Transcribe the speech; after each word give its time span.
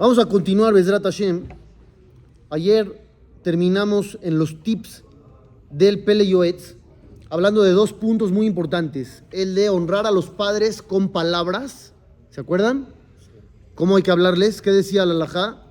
Vamos 0.00 0.18
a 0.18 0.24
continuar, 0.24 0.72
Besrat 0.72 1.02
Hashem. 1.02 1.46
Ayer 2.48 3.06
terminamos 3.42 4.18
en 4.22 4.38
los 4.38 4.62
tips 4.62 5.04
del 5.70 6.04
Pele 6.04 6.26
Yoetz, 6.26 6.76
hablando 7.28 7.62
de 7.62 7.72
dos 7.72 7.92
puntos 7.92 8.32
muy 8.32 8.46
importantes. 8.46 9.24
El 9.30 9.54
de 9.54 9.68
honrar 9.68 10.06
a 10.06 10.10
los 10.10 10.30
padres 10.30 10.80
con 10.80 11.10
palabras. 11.10 11.92
¿Se 12.30 12.40
acuerdan? 12.40 12.94
¿Cómo 13.74 13.96
hay 13.96 14.02
que 14.02 14.10
hablarles? 14.10 14.62
¿Qué 14.62 14.70
decía 14.70 15.04
la 15.04 15.12
Alajá? 15.12 15.62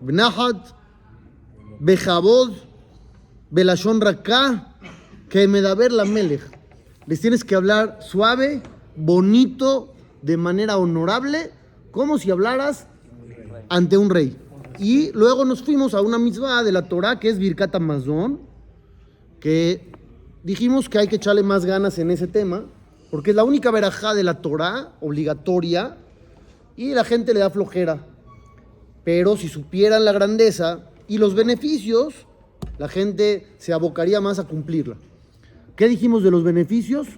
Bnahat, 0.00 0.70
Bejabod, 1.78 2.54
Belashon 3.50 4.00
Raka, 4.00 4.76
que 5.28 5.46
me 5.46 5.60
da 5.60 5.76
ver 5.76 5.92
la 5.92 6.04
Melech. 6.04 6.42
Les 7.06 7.20
tienes 7.20 7.44
que 7.44 7.54
hablar 7.54 8.00
suave, 8.00 8.60
bonito, 8.96 9.94
de 10.20 10.36
manera 10.36 10.78
honorable, 10.78 11.52
como 11.92 12.18
si 12.18 12.32
hablaras 12.32 12.88
ante 13.68 13.96
un 13.96 14.10
rey. 14.10 14.36
Y 14.78 15.12
luego 15.12 15.44
nos 15.44 15.62
fuimos 15.62 15.94
a 15.94 16.00
una 16.00 16.18
misma 16.18 16.62
de 16.62 16.72
la 16.72 16.82
Torah 16.82 17.18
que 17.18 17.28
es 17.28 17.38
Birkat 17.38 17.74
Amazon, 17.74 18.40
que 19.40 19.92
dijimos 20.42 20.88
que 20.88 20.98
hay 20.98 21.08
que 21.08 21.16
echarle 21.16 21.42
más 21.42 21.64
ganas 21.64 21.98
en 21.98 22.10
ese 22.10 22.26
tema, 22.26 22.64
porque 23.10 23.30
es 23.30 23.36
la 23.36 23.44
única 23.44 23.70
verajá 23.70 24.14
de 24.14 24.24
la 24.24 24.40
Torah 24.40 24.92
obligatoria 25.00 25.96
y 26.76 26.94
la 26.94 27.04
gente 27.04 27.34
le 27.34 27.40
da 27.40 27.50
flojera. 27.50 28.06
Pero 29.04 29.36
si 29.36 29.48
supieran 29.48 30.04
la 30.04 30.12
grandeza 30.12 30.80
y 31.08 31.18
los 31.18 31.34
beneficios, 31.34 32.26
la 32.78 32.88
gente 32.88 33.46
se 33.58 33.72
abocaría 33.72 34.20
más 34.20 34.38
a 34.38 34.44
cumplirla. 34.44 34.96
¿Qué 35.76 35.88
dijimos 35.88 36.22
de 36.22 36.30
los 36.30 36.44
beneficios? 36.44 37.08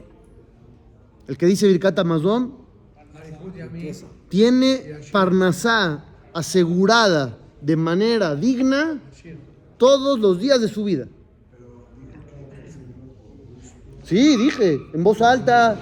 El 1.29 1.37
que 1.37 1.47
dice 1.47 1.69
Birkat 1.69 1.99
Amazon 1.99 2.55
tiene 4.29 5.01
Parnasá 5.13 6.05
asegurada 6.35 7.39
de 7.61 7.77
manera 7.77 8.35
digna 8.35 9.01
todos 9.79 10.19
los 10.19 10.39
días 10.39 10.61
de 10.61 10.69
su 10.69 10.85
vida. 10.85 11.09
Sí, 14.03 14.37
dije, 14.37 14.79
en 14.93 15.03
voz 15.03 15.23
alta, 15.23 15.79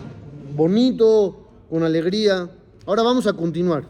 bonito, 0.54 1.42
con 1.68 1.82
alegría. 1.82 2.48
Ahora 2.86 3.02
vamos 3.02 3.26
a 3.26 3.32
continuar. 3.32 3.88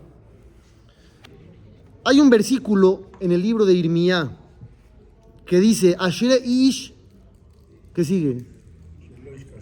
Hay 2.05 2.19
un 2.19 2.31
versículo 2.31 3.11
en 3.21 3.33
el 3.33 3.43
libro 3.43 3.67
de 3.67 3.75
Irmía 3.75 4.39
que 5.45 5.61
dice, 5.61 5.95
Ashere 5.99 6.41
Ish, 6.45 6.95
¿qué 7.95 8.05
sigue? 8.05 8.47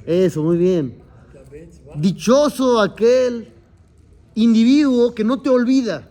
Eso, 0.06 0.42
muy 0.42 0.56
bien. 0.56 1.02
Dichoso 1.96 2.80
aquel 2.80 3.48
individuo 4.34 5.14
que 5.14 5.24
no 5.24 5.42
te 5.42 5.50
olvida. 5.50 6.09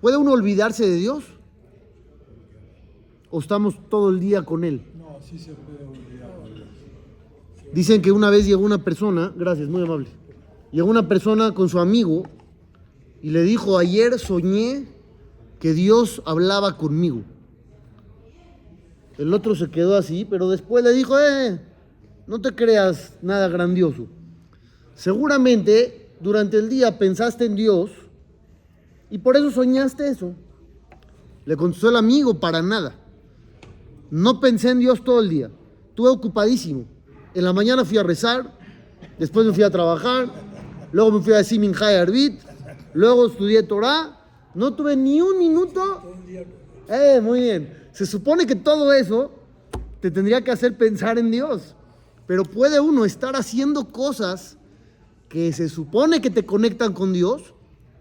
¿Puede 0.00 0.16
uno 0.16 0.32
olvidarse 0.32 0.86
de 0.86 0.96
Dios? 0.96 1.24
¿O 3.30 3.38
estamos 3.38 3.76
todo 3.88 4.10
el 4.10 4.18
día 4.18 4.42
con 4.42 4.64
Él? 4.64 4.82
No, 4.98 5.18
sí 5.20 5.38
se 5.38 5.52
puede 5.52 5.84
olvidar. 5.84 6.30
Dicen 7.72 8.02
que 8.02 8.10
una 8.10 8.30
vez 8.30 8.46
llegó 8.46 8.64
una 8.64 8.82
persona, 8.82 9.32
gracias, 9.36 9.68
muy 9.68 9.82
amable, 9.82 10.08
llegó 10.72 10.88
una 10.90 11.06
persona 11.06 11.52
con 11.52 11.68
su 11.68 11.78
amigo 11.78 12.24
y 13.22 13.30
le 13.30 13.42
dijo, 13.42 13.78
ayer 13.78 14.18
soñé 14.18 14.88
que 15.60 15.72
Dios 15.72 16.22
hablaba 16.24 16.76
conmigo. 16.76 17.22
El 19.18 19.32
otro 19.34 19.54
se 19.54 19.70
quedó 19.70 19.96
así, 19.96 20.24
pero 20.24 20.48
después 20.48 20.82
le 20.82 20.92
dijo, 20.92 21.18
eh, 21.20 21.60
no 22.26 22.40
te 22.40 22.54
creas 22.54 23.18
nada 23.20 23.48
grandioso. 23.48 24.06
Seguramente 24.94 26.08
durante 26.20 26.56
el 26.56 26.68
día 26.68 26.98
pensaste 26.98 27.44
en 27.44 27.54
Dios 27.54 27.90
y 29.10 29.18
por 29.18 29.36
eso 29.36 29.50
soñaste 29.50 30.08
eso. 30.08 30.34
Le 31.44 31.56
contestó 31.56 31.88
el 31.88 31.96
amigo, 31.96 32.38
para 32.38 32.62
nada. 32.62 32.94
No 34.10 34.40
pensé 34.40 34.70
en 34.70 34.78
Dios 34.78 35.02
todo 35.02 35.20
el 35.20 35.28
día. 35.28 35.50
Estuve 35.88 36.08
ocupadísimo. 36.08 36.84
En 37.34 37.44
la 37.44 37.52
mañana 37.52 37.84
fui 37.84 37.98
a 37.98 38.02
rezar, 38.02 38.56
después 39.18 39.46
me 39.46 39.52
fui 39.52 39.62
a 39.62 39.70
trabajar, 39.70 40.28
luego 40.92 41.12
me 41.12 41.22
fui 41.22 41.32
a 41.32 41.38
decir 41.38 41.60
Minjay 41.60 41.96
Arbit, 41.96 42.40
luego 42.94 43.26
estudié 43.26 43.62
Torah. 43.62 44.16
No 44.54 44.74
tuve 44.74 44.96
ni 44.96 45.20
un 45.20 45.38
minuto. 45.38 46.02
Eh, 46.88 47.20
muy 47.20 47.40
bien. 47.40 47.88
Se 47.92 48.06
supone 48.06 48.46
que 48.46 48.56
todo 48.56 48.92
eso 48.92 49.32
te 50.00 50.10
tendría 50.10 50.42
que 50.42 50.50
hacer 50.50 50.76
pensar 50.76 51.18
en 51.18 51.30
Dios. 51.30 51.74
Pero 52.26 52.44
puede 52.44 52.80
uno 52.80 53.04
estar 53.04 53.36
haciendo 53.36 53.88
cosas 53.88 54.56
que 55.28 55.52
se 55.52 55.68
supone 55.68 56.20
que 56.20 56.30
te 56.30 56.44
conectan 56.44 56.92
con 56.92 57.12
Dios 57.12 57.54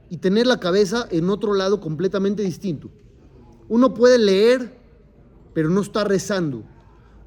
y 0.10 0.18
tener 0.18 0.48
la 0.48 0.60
cabeza 0.60 1.08
en 1.12 1.30
otro 1.30 1.54
lado 1.54 1.80
completamente 1.80 2.44
distinto. 2.44 2.90
Uno 3.68 3.94
puede 3.94 4.18
leer, 4.18 4.78
pero 5.54 5.70
no 5.70 5.82
está 5.82 6.04
rezando. 6.04 6.64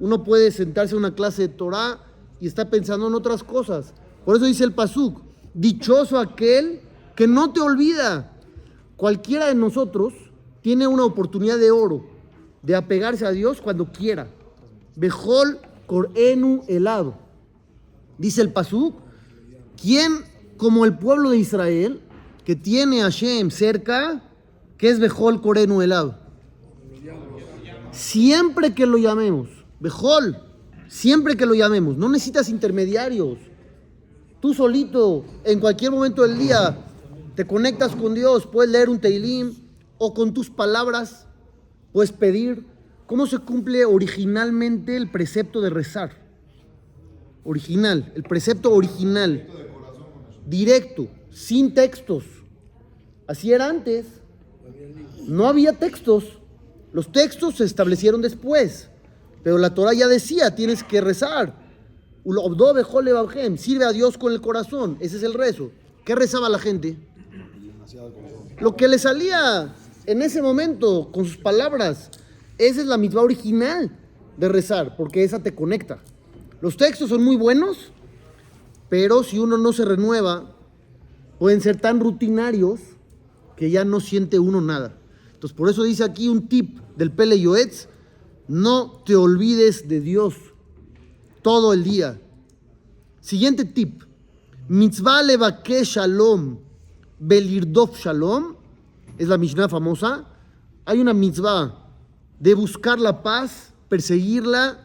Uno 0.00 0.24
puede 0.24 0.50
sentarse 0.50 0.94
a 0.94 0.98
una 0.98 1.14
clase 1.14 1.42
de 1.42 1.48
Torah 1.48 2.00
y 2.40 2.48
está 2.48 2.68
pensando 2.68 3.06
en 3.06 3.14
otras 3.14 3.44
cosas. 3.44 3.94
Por 4.24 4.36
eso 4.36 4.46
dice 4.46 4.64
el 4.64 4.72
Pasuk, 4.72 5.20
dichoso 5.54 6.18
aquel 6.18 6.80
que 7.14 7.28
no 7.28 7.52
te 7.52 7.60
olvida. 7.60 8.32
Cualquiera 8.96 9.46
de 9.46 9.54
nosotros 9.54 10.12
tiene 10.60 10.86
una 10.86 11.04
oportunidad 11.04 11.58
de 11.58 11.70
oro 11.70 12.04
de 12.62 12.74
apegarse 12.74 13.26
a 13.26 13.30
Dios 13.30 13.60
cuando 13.60 13.92
quiera. 13.92 14.28
Bejol 14.96 15.58
Korenu 15.86 16.62
helado. 16.68 17.14
Dice 18.18 18.42
el 18.42 18.52
Pasuk, 18.52 18.96
¿quién 19.80 20.24
como 20.56 20.84
el 20.84 20.96
pueblo 20.96 21.30
de 21.30 21.38
Israel 21.38 22.00
que 22.44 22.56
tiene 22.56 23.00
a 23.00 23.04
Hashem 23.04 23.50
cerca, 23.50 24.22
que 24.78 24.88
es 24.88 24.98
Bejol 24.98 25.40
Korenu 25.40 25.82
helado? 25.82 26.18
Siempre 27.92 28.74
que 28.74 28.86
lo 28.86 28.96
llamemos, 28.98 29.48
Bejol, 29.80 30.38
siempre 30.88 31.36
que 31.36 31.46
lo 31.46 31.54
llamemos, 31.54 31.96
no 31.96 32.08
necesitas 32.08 32.48
intermediarios. 32.48 33.38
Tú 34.40 34.54
solito, 34.54 35.24
en 35.44 35.60
cualquier 35.60 35.92
momento 35.92 36.22
del 36.22 36.38
día, 36.38 36.78
te 37.34 37.46
conectas 37.46 37.94
con 37.94 38.14
Dios, 38.14 38.46
puedes 38.46 38.70
leer 38.70 38.88
un 38.88 38.98
Teilim 38.98 39.54
o 39.98 40.12
con 40.14 40.34
tus 40.34 40.50
palabras 40.50 41.26
puedes 41.92 42.12
pedir. 42.12 42.64
¿Cómo 43.06 43.26
se 43.26 43.38
cumple 43.38 43.84
originalmente 43.84 44.96
el 44.96 45.10
precepto 45.10 45.60
de 45.60 45.70
rezar? 45.70 46.12
Original, 47.44 48.12
el 48.14 48.22
precepto 48.22 48.72
original, 48.72 49.46
directo, 50.46 51.08
sin 51.32 51.74
textos. 51.74 52.24
Así 53.26 53.52
era 53.52 53.68
antes. 53.68 54.06
No 55.26 55.46
había 55.46 55.72
textos. 55.72 56.24
Los 56.92 57.10
textos 57.10 57.56
se 57.56 57.64
establecieron 57.64 58.22
después. 58.22 58.88
Pero 59.42 59.58
la 59.58 59.74
Torah 59.74 59.92
ya 59.92 60.06
decía, 60.06 60.54
tienes 60.54 60.84
que 60.84 61.00
rezar. 61.00 61.54
Sirve 63.58 63.84
a 63.84 63.92
Dios 63.92 64.18
con 64.18 64.32
el 64.32 64.40
corazón. 64.40 64.96
Ese 65.00 65.16
es 65.16 65.22
el 65.22 65.34
rezo. 65.34 65.70
¿Qué 66.04 66.14
rezaba 66.14 66.48
la 66.48 66.58
gente? 66.58 66.96
Lo 68.60 68.76
que 68.76 68.86
le 68.86 68.98
salía 68.98 69.74
en 70.06 70.22
ese 70.22 70.42
momento 70.42 71.10
con 71.12 71.24
sus 71.24 71.36
palabras. 71.36 72.10
Esa 72.58 72.80
es 72.80 72.86
la 72.86 72.96
misma 72.96 73.22
original 73.22 73.90
de 74.36 74.48
rezar, 74.48 74.96
porque 74.96 75.24
esa 75.24 75.42
te 75.42 75.54
conecta. 75.54 75.98
Los 76.60 76.76
textos 76.76 77.08
son 77.08 77.24
muy 77.24 77.36
buenos, 77.36 77.90
pero 78.88 79.24
si 79.24 79.38
uno 79.38 79.58
no 79.58 79.72
se 79.72 79.84
renueva, 79.84 80.51
pueden 81.42 81.60
ser 81.60 81.80
tan 81.80 81.98
rutinarios 81.98 82.78
que 83.56 83.68
ya 83.68 83.84
no 83.84 83.98
siente 83.98 84.38
uno 84.38 84.60
nada. 84.60 84.96
Entonces, 85.34 85.56
por 85.58 85.68
eso 85.68 85.82
dice 85.82 86.04
aquí 86.04 86.28
un 86.28 86.46
tip 86.46 86.78
del 86.94 87.10
Pele 87.10 87.40
Yoetz, 87.40 87.88
no 88.46 89.02
te 89.04 89.16
olvides 89.16 89.88
de 89.88 90.00
Dios 90.00 90.36
todo 91.42 91.72
el 91.72 91.82
día. 91.82 92.22
Siguiente 93.20 93.64
tip, 93.64 94.04
mitzvah 94.68 95.24
levake 95.24 95.82
shalom, 95.82 96.58
belirdof 97.18 97.98
shalom, 97.98 98.54
es 99.18 99.26
la 99.26 99.36
Mishnah 99.36 99.68
famosa. 99.68 100.24
Hay 100.84 101.00
una 101.00 101.12
mitzvah 101.12 101.88
de 102.38 102.54
buscar 102.54 103.00
la 103.00 103.20
paz, 103.20 103.72
perseguirla, 103.88 104.78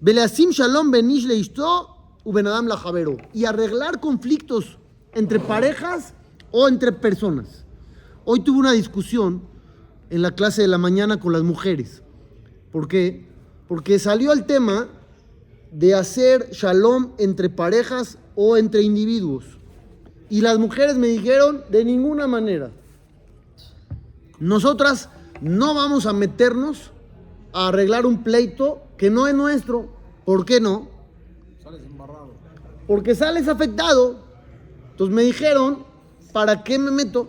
beleasim 0.00 0.52
shalom 0.52 0.90
benish 0.90 1.26
leisto, 1.26 2.14
ubenadam 2.24 2.66
la 2.66 2.78
javero, 2.78 3.18
y 3.34 3.44
arreglar 3.44 4.00
conflictos 4.00 4.78
entre 5.12 5.40
parejas 5.40 6.14
o 6.50 6.68
entre 6.68 6.92
personas. 6.92 7.64
Hoy 8.24 8.40
tuve 8.40 8.58
una 8.58 8.72
discusión 8.72 9.42
en 10.10 10.22
la 10.22 10.32
clase 10.32 10.62
de 10.62 10.68
la 10.68 10.78
mañana 10.78 11.18
con 11.18 11.32
las 11.32 11.42
mujeres. 11.42 12.02
¿Por 12.72 12.88
qué? 12.88 13.26
Porque 13.68 13.98
salió 13.98 14.32
el 14.32 14.44
tema 14.44 14.88
de 15.72 15.94
hacer 15.94 16.50
shalom 16.52 17.12
entre 17.18 17.50
parejas 17.50 18.18
o 18.34 18.56
entre 18.56 18.82
individuos. 18.82 19.44
Y 20.28 20.40
las 20.40 20.58
mujeres 20.58 20.96
me 20.96 21.06
dijeron, 21.08 21.62
de 21.70 21.84
ninguna 21.84 22.26
manera. 22.26 22.70
Nosotras 24.38 25.08
no 25.40 25.74
vamos 25.74 26.06
a 26.06 26.12
meternos 26.12 26.90
a 27.52 27.68
arreglar 27.68 28.06
un 28.06 28.22
pleito 28.22 28.82
que 28.96 29.10
no 29.10 29.26
es 29.26 29.34
nuestro. 29.34 29.88
¿Por 30.24 30.44
qué 30.44 30.60
no? 30.60 30.88
Sales 31.62 31.82
embarrado. 31.86 32.30
Porque 32.86 33.14
sales 33.14 33.48
afectado. 33.48 34.25
Entonces 34.96 35.14
me 35.14 35.24
dijeron, 35.24 35.84
¿para 36.32 36.64
qué 36.64 36.78
me 36.78 36.90
meto? 36.90 37.28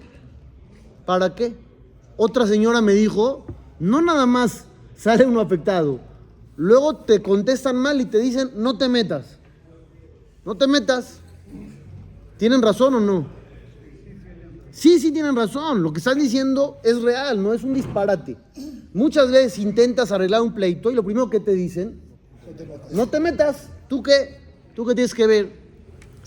¿Para 1.06 1.36
qué? 1.36 1.54
Otra 2.16 2.48
señora 2.48 2.80
me 2.80 2.94
dijo, 2.94 3.46
no 3.78 4.02
nada 4.02 4.26
más 4.26 4.64
sale 4.96 5.26
uno 5.26 5.42
afectado, 5.42 6.00
luego 6.56 6.96
te 6.96 7.22
contestan 7.22 7.76
mal 7.76 8.00
y 8.00 8.06
te 8.06 8.20
dicen, 8.20 8.52
no 8.56 8.78
te 8.78 8.88
metas. 8.88 9.38
No 10.46 10.56
te 10.56 10.66
metas. 10.66 11.20
¿Tienen 12.38 12.62
razón 12.62 12.96
o 12.96 13.00
no? 13.02 13.28
Sí, 14.72 14.98
sí 14.98 15.12
tienen 15.12 15.36
razón. 15.36 15.84
Lo 15.84 15.92
que 15.92 15.98
están 15.98 16.20
diciendo 16.20 16.78
es 16.86 17.02
real, 17.02 17.44
no 17.44 17.54
es 17.54 17.64
un 17.64 17.74
disparate. 17.74 18.38
Muchas 18.94 19.30
veces 19.30 19.60
intentas 19.60 20.10
arreglar 20.14 20.42
un 20.42 20.54
pleito 20.54 20.90
y 20.90 20.96
lo 20.96 21.04
primero 21.04 21.30
que 21.30 21.42
te 21.42 21.52
dicen, 21.52 22.00
no 22.94 23.08
te 23.08 23.20
metas. 23.20 23.68
¿Tú 23.90 24.02
qué? 24.02 24.38
¿Tú 24.74 24.86
qué 24.86 24.96
tienes 24.96 25.14
que 25.14 25.28
ver? 25.28 25.67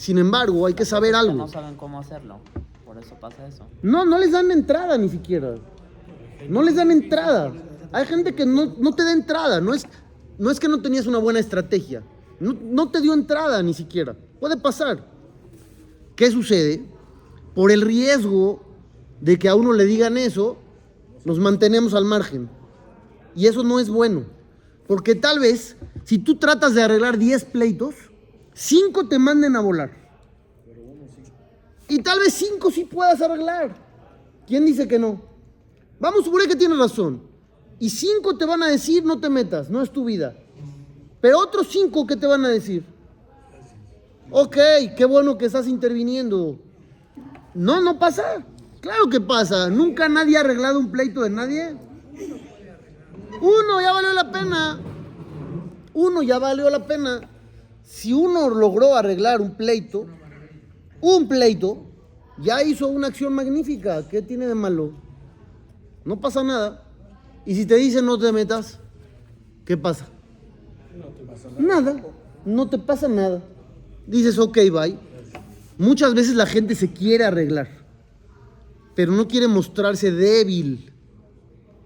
Sin 0.00 0.16
embargo, 0.16 0.64
hay 0.64 0.72
que 0.72 0.86
saber 0.86 1.14
algo. 1.14 1.34
No 1.34 1.46
saben 1.46 1.76
cómo 1.76 1.98
hacerlo. 1.98 2.38
Por 2.86 2.96
eso 2.96 3.16
pasa 3.20 3.46
eso. 3.46 3.66
No, 3.82 4.06
no 4.06 4.16
les 4.16 4.32
dan 4.32 4.50
entrada 4.50 4.96
ni 4.96 5.10
siquiera. 5.10 5.56
No 6.48 6.62
les 6.62 6.76
dan 6.76 6.90
entrada. 6.90 7.52
Hay 7.92 8.06
gente 8.06 8.34
que 8.34 8.46
no, 8.46 8.74
no 8.78 8.94
te 8.94 9.04
da 9.04 9.12
entrada. 9.12 9.60
No 9.60 9.74
es, 9.74 9.84
no 10.38 10.50
es 10.50 10.58
que 10.58 10.68
no 10.68 10.80
tenías 10.80 11.06
una 11.06 11.18
buena 11.18 11.38
estrategia. 11.38 12.02
No, 12.38 12.56
no 12.62 12.90
te 12.90 13.02
dio 13.02 13.12
entrada 13.12 13.62
ni 13.62 13.74
siquiera. 13.74 14.16
Puede 14.40 14.56
pasar. 14.56 15.06
¿Qué 16.16 16.30
sucede? 16.30 16.82
Por 17.54 17.70
el 17.70 17.82
riesgo 17.82 18.64
de 19.20 19.38
que 19.38 19.50
a 19.50 19.54
uno 19.54 19.74
le 19.74 19.84
digan 19.84 20.16
eso, 20.16 20.56
nos 21.26 21.38
mantenemos 21.38 21.92
al 21.92 22.06
margen. 22.06 22.48
Y 23.36 23.48
eso 23.48 23.62
no 23.64 23.78
es 23.78 23.90
bueno. 23.90 24.24
Porque 24.86 25.14
tal 25.14 25.40
vez, 25.40 25.76
si 26.04 26.16
tú 26.16 26.36
tratas 26.36 26.74
de 26.74 26.84
arreglar 26.84 27.18
10 27.18 27.44
pleitos, 27.44 28.09
5 28.60 29.08
te 29.08 29.18
manden 29.18 29.56
a 29.56 29.60
volar. 29.60 29.90
Y 31.88 32.02
tal 32.02 32.18
vez 32.18 32.34
5 32.34 32.70
sí 32.70 32.84
puedas 32.84 33.18
arreglar. 33.22 33.74
¿Quién 34.46 34.66
dice 34.66 34.86
que 34.86 34.98
no? 34.98 35.18
Vamos 35.98 36.20
a 36.20 36.24
suponer 36.24 36.46
que 36.46 36.56
tienes 36.56 36.78
razón. 36.78 37.22
Y 37.78 37.88
5 37.88 38.36
te 38.36 38.44
van 38.44 38.62
a 38.62 38.68
decir, 38.68 39.02
no 39.02 39.18
te 39.18 39.30
metas, 39.30 39.70
no 39.70 39.80
es 39.80 39.90
tu 39.90 40.04
vida. 40.04 40.36
Pero 41.22 41.38
otros 41.38 41.68
5, 41.70 42.06
¿qué 42.06 42.16
te 42.16 42.26
van 42.26 42.44
a 42.44 42.50
decir? 42.50 42.84
Ok, 44.30 44.58
qué 44.94 45.06
bueno 45.06 45.38
que 45.38 45.46
estás 45.46 45.66
interviniendo. 45.66 46.58
No, 47.54 47.80
no 47.80 47.98
pasa. 47.98 48.44
Claro 48.82 49.08
que 49.08 49.22
pasa. 49.22 49.70
Nunca 49.70 50.06
nadie 50.10 50.36
ha 50.36 50.40
arreglado 50.40 50.78
un 50.78 50.90
pleito 50.90 51.22
de 51.22 51.30
nadie. 51.30 51.78
Uno 53.40 53.80
ya 53.80 53.92
valió 53.94 54.12
la 54.12 54.30
pena. 54.30 54.80
Uno 55.94 56.22
ya 56.22 56.38
valió 56.38 56.68
la 56.68 56.86
pena. 56.86 57.22
Si 57.90 58.12
uno 58.12 58.48
logró 58.48 58.94
arreglar 58.94 59.40
un 59.40 59.56
pleito, 59.56 60.06
un 61.00 61.26
pleito, 61.26 61.86
ya 62.38 62.62
hizo 62.62 62.86
una 62.86 63.08
acción 63.08 63.32
magnífica. 63.32 64.06
¿Qué 64.08 64.22
tiene 64.22 64.46
de 64.46 64.54
malo? 64.54 64.92
No 66.04 66.20
pasa 66.20 66.44
nada. 66.44 66.84
Y 67.44 67.56
si 67.56 67.66
te 67.66 67.74
dicen 67.74 68.06
no 68.06 68.16
te 68.16 68.30
metas, 68.30 68.78
¿qué 69.64 69.76
pasa? 69.76 70.06
Nada. 71.58 72.00
No 72.44 72.70
te 72.70 72.78
pasa 72.78 73.08
nada. 73.08 73.42
Dices, 74.06 74.38
ok, 74.38 74.58
bye. 74.72 74.96
Muchas 75.76 76.14
veces 76.14 76.36
la 76.36 76.46
gente 76.46 76.76
se 76.76 76.92
quiere 76.92 77.24
arreglar, 77.24 77.70
pero 78.94 79.10
no 79.10 79.26
quiere 79.26 79.48
mostrarse 79.48 80.12
débil 80.12 80.92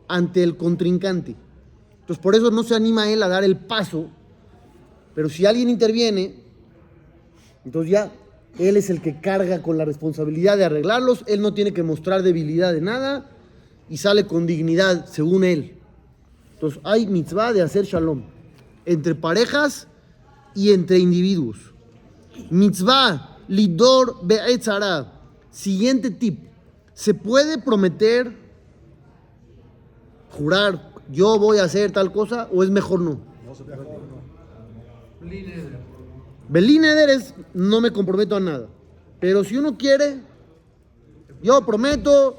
ante 0.06 0.42
el 0.42 0.58
contrincante. 0.58 1.34
Entonces 2.00 2.22
por 2.22 2.34
eso 2.34 2.50
no 2.50 2.62
se 2.62 2.74
anima 2.74 3.10
él 3.10 3.22
a 3.22 3.28
dar 3.28 3.42
el 3.42 3.56
paso, 3.56 4.10
pero 5.14 5.28
si 5.28 5.46
alguien 5.46 5.68
interviene, 5.68 6.34
entonces 7.64 7.92
ya 7.92 8.12
él 8.58 8.76
es 8.76 8.90
el 8.90 9.00
que 9.00 9.20
carga 9.20 9.62
con 9.62 9.78
la 9.78 9.84
responsabilidad 9.84 10.56
de 10.56 10.64
arreglarlos, 10.64 11.24
él 11.26 11.40
no 11.40 11.54
tiene 11.54 11.72
que 11.72 11.82
mostrar 11.82 12.22
debilidad 12.22 12.72
de 12.72 12.80
nada 12.80 13.30
y 13.88 13.96
sale 13.96 14.26
con 14.26 14.46
dignidad 14.46 15.06
según 15.06 15.44
él. 15.44 15.76
Entonces 16.54 16.80
hay 16.84 17.06
mitzvah 17.06 17.52
de 17.52 17.62
hacer 17.62 17.84
shalom 17.84 18.22
entre 18.86 19.14
parejas 19.14 19.88
y 20.54 20.72
entre 20.72 20.98
individuos. 20.98 21.58
Mitzvah 22.50 23.38
lidor 23.48 24.16
be'etzara. 24.22 25.12
Siguiente 25.50 26.10
tip. 26.10 26.40
¿Se 26.94 27.12
puede 27.12 27.58
prometer, 27.58 28.32
jurar, 30.30 30.92
yo 31.10 31.38
voy 31.38 31.58
a 31.58 31.64
hacer 31.64 31.90
tal 31.90 32.12
cosa 32.12 32.48
o 32.52 32.62
es 32.62 32.70
mejor 32.70 33.00
no? 33.00 33.18
Belín 36.48 36.84
Eder 36.84 37.10
es 37.10 37.34
no 37.54 37.80
me 37.80 37.90
comprometo 37.90 38.36
a 38.36 38.40
nada. 38.40 38.68
Pero 39.20 39.44
si 39.44 39.56
uno 39.56 39.76
quiere, 39.78 40.20
yo 41.42 41.64
prometo 41.64 42.36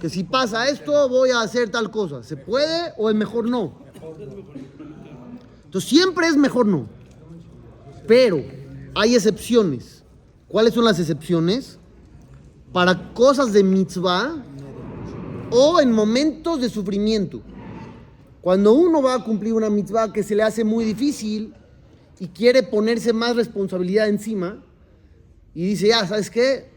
que 0.00 0.08
si 0.08 0.24
pasa 0.24 0.68
esto 0.68 1.08
voy 1.08 1.30
a 1.30 1.40
hacer 1.40 1.70
tal 1.70 1.90
cosa. 1.90 2.22
¿Se 2.22 2.36
puede 2.36 2.92
o 2.96 3.08
es 3.08 3.16
mejor 3.16 3.48
no? 3.48 3.72
Entonces 5.64 5.88
siempre 5.88 6.26
es 6.26 6.36
mejor 6.36 6.66
no. 6.66 6.88
Pero 8.06 8.42
hay 8.94 9.14
excepciones. 9.14 10.04
¿Cuáles 10.48 10.74
son 10.74 10.84
las 10.84 10.98
excepciones? 10.98 11.78
Para 12.72 13.12
cosas 13.14 13.52
de 13.52 13.62
mitzvah 13.62 14.42
o 15.50 15.80
en 15.80 15.92
momentos 15.92 16.60
de 16.60 16.68
sufrimiento. 16.68 17.40
Cuando 18.40 18.72
uno 18.72 19.02
va 19.02 19.14
a 19.14 19.24
cumplir 19.24 19.54
una 19.54 19.70
mitzvah 19.70 20.12
que 20.12 20.22
se 20.22 20.34
le 20.34 20.42
hace 20.42 20.62
muy 20.62 20.84
difícil 20.84 21.54
y 22.18 22.28
quiere 22.28 22.62
ponerse 22.62 23.12
más 23.12 23.36
responsabilidad 23.36 24.08
encima 24.08 24.62
y 25.54 25.66
dice, 25.66 25.88
ya, 25.88 26.06
¿sabes 26.06 26.30
qué? 26.30 26.68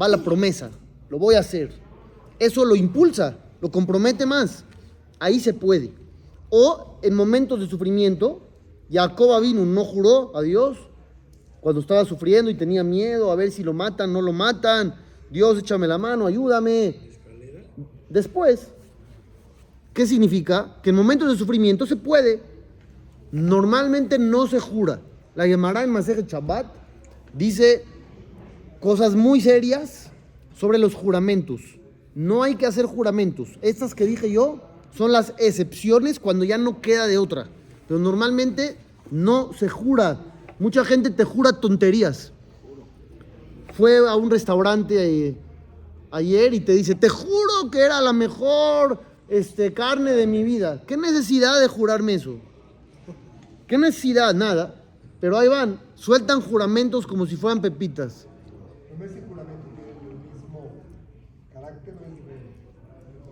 Va 0.00 0.08
la 0.08 0.22
promesa, 0.22 0.70
lo 1.08 1.18
voy 1.18 1.34
a 1.34 1.40
hacer. 1.40 1.72
Eso 2.38 2.64
lo 2.64 2.74
impulsa, 2.74 3.36
lo 3.60 3.70
compromete 3.70 4.26
más. 4.26 4.64
Ahí 5.18 5.38
se 5.38 5.54
puede. 5.54 5.92
O 6.50 6.98
en 7.02 7.14
momentos 7.14 7.60
de 7.60 7.68
sufrimiento, 7.68 8.42
Jacob 8.90 9.40
vino, 9.40 9.64
no 9.64 9.84
juró 9.84 10.36
a 10.36 10.42
Dios 10.42 10.78
cuando 11.60 11.80
estaba 11.80 12.04
sufriendo 12.04 12.50
y 12.50 12.54
tenía 12.54 12.82
miedo 12.82 13.30
a 13.30 13.36
ver 13.36 13.52
si 13.52 13.62
lo 13.62 13.72
matan, 13.72 14.12
no 14.12 14.20
lo 14.20 14.32
matan. 14.32 14.96
Dios, 15.30 15.58
échame 15.58 15.86
la 15.86 15.96
mano, 15.96 16.26
ayúdame. 16.26 16.96
Después, 18.10 18.68
¿qué 19.94 20.06
significa? 20.06 20.76
Que 20.82 20.90
en 20.90 20.96
momentos 20.96 21.30
de 21.30 21.38
sufrimiento 21.38 21.86
se 21.86 21.96
puede. 21.96 22.42
Normalmente 23.32 24.18
no 24.18 24.46
se 24.46 24.60
jura. 24.60 25.00
La 25.34 25.46
llamará 25.46 25.82
en 25.82 25.90
Maseje 25.90 26.24
Shabbat 26.28 26.66
dice 27.32 27.84
cosas 28.78 29.14
muy 29.14 29.40
serias 29.40 30.10
sobre 30.54 30.78
los 30.78 30.94
juramentos. 30.94 31.62
No 32.14 32.42
hay 32.42 32.56
que 32.56 32.66
hacer 32.66 32.84
juramentos. 32.84 33.58
Estas 33.62 33.94
que 33.94 34.04
dije 34.04 34.30
yo 34.30 34.60
son 34.94 35.12
las 35.12 35.32
excepciones 35.38 36.20
cuando 36.20 36.44
ya 36.44 36.58
no 36.58 36.82
queda 36.82 37.06
de 37.06 37.16
otra. 37.16 37.48
Pero 37.88 37.98
normalmente 37.98 38.76
no 39.10 39.54
se 39.54 39.66
jura. 39.70 40.20
Mucha 40.58 40.84
gente 40.84 41.08
te 41.08 41.24
jura 41.24 41.52
tonterías. 41.58 42.32
Fue 43.72 43.96
a 44.06 44.14
un 44.14 44.30
restaurante 44.30 45.28
eh, 45.28 45.36
ayer 46.10 46.52
y 46.52 46.60
te 46.60 46.72
dice, 46.72 46.94
te 46.94 47.08
juro 47.08 47.70
que 47.70 47.80
era 47.80 48.02
la 48.02 48.12
mejor 48.12 49.00
este, 49.30 49.72
carne 49.72 50.12
de 50.12 50.26
mi 50.26 50.42
vida. 50.42 50.82
¿Qué 50.86 50.98
necesidad 50.98 51.58
de 51.58 51.68
jurarme 51.68 52.12
eso? 52.12 52.36
¿Qué 53.72 53.78
necesidad? 53.78 54.34
Nada. 54.34 54.74
Pero 55.18 55.38
ahí 55.38 55.48
van, 55.48 55.80
sueltan 55.94 56.42
juramentos 56.42 57.06
como 57.06 57.24
si 57.24 57.36
fueran 57.36 57.62
pepitas. 57.62 58.26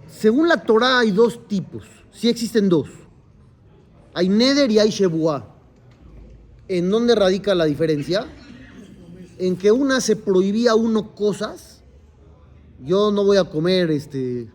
Según 0.07 0.49
la 0.49 0.57
Torah 0.63 1.01
hay 1.01 1.11
dos 1.11 1.47
tipos. 1.47 1.85
Sí 2.11 2.31
existen 2.31 2.71
dos. 2.71 2.89
Hay 4.15 4.31
Neder 4.31 4.71
y 4.71 4.79
hay 4.79 4.89
Shebuah. 4.89 5.45
¿En 6.69 6.89
dónde 6.89 7.15
radica 7.15 7.55
la 7.55 7.67
diferencia? 7.67 8.27
En 9.37 9.59
que 9.59 9.71
una 9.71 10.01
se 10.01 10.17
prohibía 10.17 10.71
a 10.71 10.75
uno 10.75 11.15
cosas. 11.15 11.83
Yo 12.83 13.11
no 13.11 13.25
voy 13.25 13.37
a 13.37 13.45
comer 13.45 13.91
este, 13.91 14.51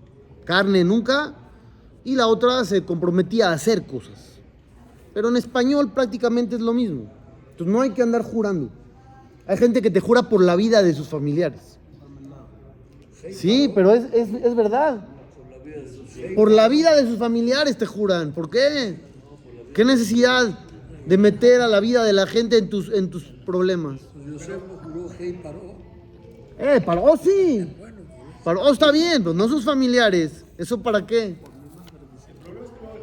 carne 0.45 0.83
nunca. 0.83 1.35
Y 2.03 2.15
la 2.15 2.25
otra 2.25 2.65
se 2.65 2.83
comprometía 2.83 3.51
a 3.51 3.53
hacer 3.53 3.85
cosas. 3.85 4.34
Pero 5.15 5.29
en 5.29 5.37
español 5.37 5.91
prácticamente 5.93 6.57
es 6.57 6.61
lo 6.61 6.73
mismo. 6.73 7.09
Entonces 7.51 7.73
no 7.73 7.79
hay 7.79 7.91
que 7.91 8.01
andar 8.01 8.21
jurando. 8.21 8.69
Hay 9.47 9.55
gente 9.55 9.81
que 9.81 9.89
te 9.89 10.01
jura 10.01 10.23
por 10.23 10.43
la 10.43 10.57
vida 10.57 10.83
de 10.83 10.93
sus 10.93 11.07
familiares. 11.07 11.79
Sí, 13.31 13.71
pero 13.73 13.93
es, 13.93 14.03
es, 14.11 14.27
es 14.33 14.55
verdad. 14.55 15.07
Por 16.35 16.51
la 16.51 16.67
vida 16.67 16.93
de 16.95 17.07
sus 17.07 17.17
familiares 17.17 17.77
te 17.77 17.85
juran. 17.85 18.33
¿Por 18.33 18.49
qué? 18.49 18.97
¿Qué 19.73 19.85
necesidad 19.85 20.59
de 21.05 21.17
meter 21.17 21.61
a 21.61 21.69
la 21.69 21.79
vida 21.79 22.03
de 22.03 22.11
la 22.11 22.27
gente 22.27 22.57
en 22.57 22.69
tus, 22.69 22.91
en 22.91 23.09
tus 23.09 23.23
problemas? 23.45 24.01
Eh, 26.59 26.81
paró 26.85 27.15
sí. 27.15 27.65
Paró 28.43 28.69
está 28.69 28.91
bien, 28.91 29.23
pero 29.23 29.33
no 29.33 29.47
sus 29.47 29.63
familiares. 29.63 30.43
¿Eso 30.57 30.83
para 30.83 31.07
qué? 31.07 31.37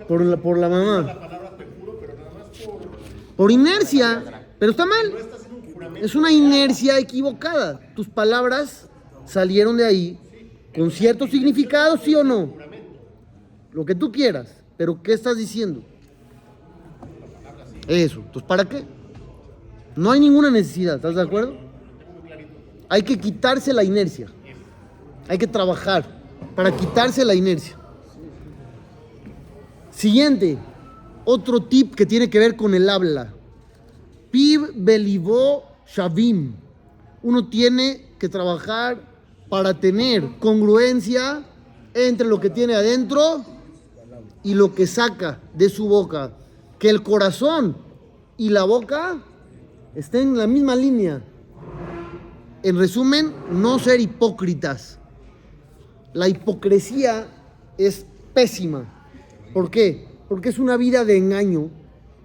Por 0.06 0.20
la, 0.20 0.36
por 0.36 0.58
la 0.58 0.68
mamá. 0.68 1.31
Por 3.36 3.50
inercia. 3.50 4.22
Pero 4.58 4.72
está 4.72 4.86
mal. 4.86 5.12
Es 6.00 6.14
una 6.14 6.30
inercia 6.30 6.98
equivocada. 6.98 7.80
Tus 7.94 8.08
palabras 8.08 8.88
salieron 9.24 9.76
de 9.76 9.86
ahí 9.86 10.18
Con 10.74 10.90
cierto 10.90 11.26
significado, 11.26 11.96
sí 11.96 12.14
o 12.14 12.24
no. 12.24 12.54
Lo 13.72 13.84
que 13.84 13.94
tú 13.94 14.10
quieras. 14.10 14.62
Pero 14.76 15.02
¿qué 15.02 15.12
estás 15.12 15.36
diciendo? 15.36 15.82
Eso. 17.88 18.20
Entonces, 18.20 18.42
¿para 18.42 18.64
qué? 18.64 18.84
No 19.94 20.10
hay 20.10 20.20
ninguna 20.20 20.50
necesidad, 20.50 20.96
¿estás 20.96 21.14
de 21.14 21.22
acuerdo? 21.22 21.56
Hay 22.88 23.02
que 23.02 23.18
quitarse 23.18 23.72
la 23.72 23.84
inercia. 23.84 24.28
Hay 25.28 25.38
que 25.38 25.46
trabajar 25.46 26.04
para 26.54 26.74
quitarse 26.74 27.24
la 27.24 27.34
inercia. 27.34 27.76
Siguiente, 29.90 30.58
otro 31.24 31.62
tip 31.62 31.94
que 31.94 32.06
tiene 32.06 32.28
que 32.28 32.38
ver 32.38 32.56
con 32.56 32.74
el 32.74 32.88
habla. 32.88 33.32
Pib 34.30 34.72
belivó 34.74 35.64
shavim. 35.86 36.54
Uno 37.22 37.48
tiene 37.48 38.14
que 38.18 38.28
trabajar 38.28 39.00
para 39.48 39.78
tener 39.78 40.38
congruencia 40.38 41.44
entre 41.94 42.26
lo 42.26 42.40
que 42.40 42.50
tiene 42.50 42.74
adentro 42.74 43.44
y 44.42 44.54
lo 44.54 44.74
que 44.74 44.86
saca 44.86 45.40
de 45.54 45.68
su 45.68 45.86
boca. 45.86 46.32
Que 46.78 46.88
el 46.88 47.02
corazón 47.02 47.76
y 48.36 48.48
la 48.48 48.64
boca 48.64 49.22
estén 49.94 50.28
en 50.28 50.38
la 50.38 50.46
misma 50.46 50.74
línea. 50.74 51.22
En 52.62 52.78
resumen, 52.78 53.32
no 53.50 53.78
ser 53.78 54.00
hipócritas. 54.00 54.98
La 56.12 56.28
hipocresía 56.28 57.26
es 57.76 58.06
pésima. 58.34 58.84
¿Por 59.52 59.70
qué? 59.70 60.11
Porque 60.32 60.48
es 60.48 60.58
una 60.58 60.78
vida 60.78 61.04
de 61.04 61.18
engaño. 61.18 61.68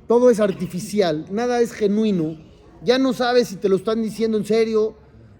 Todo 0.08 0.30
es 0.30 0.40
artificial, 0.40 1.26
nada 1.30 1.60
es 1.60 1.74
genuino. 1.74 2.38
Ya 2.82 2.98
no 2.98 3.12
sabes 3.12 3.50
si 3.50 3.58
te 3.58 3.68
lo 3.68 3.76
están 3.76 4.02
diciendo 4.02 4.38
en 4.38 4.46
serio 4.46 4.96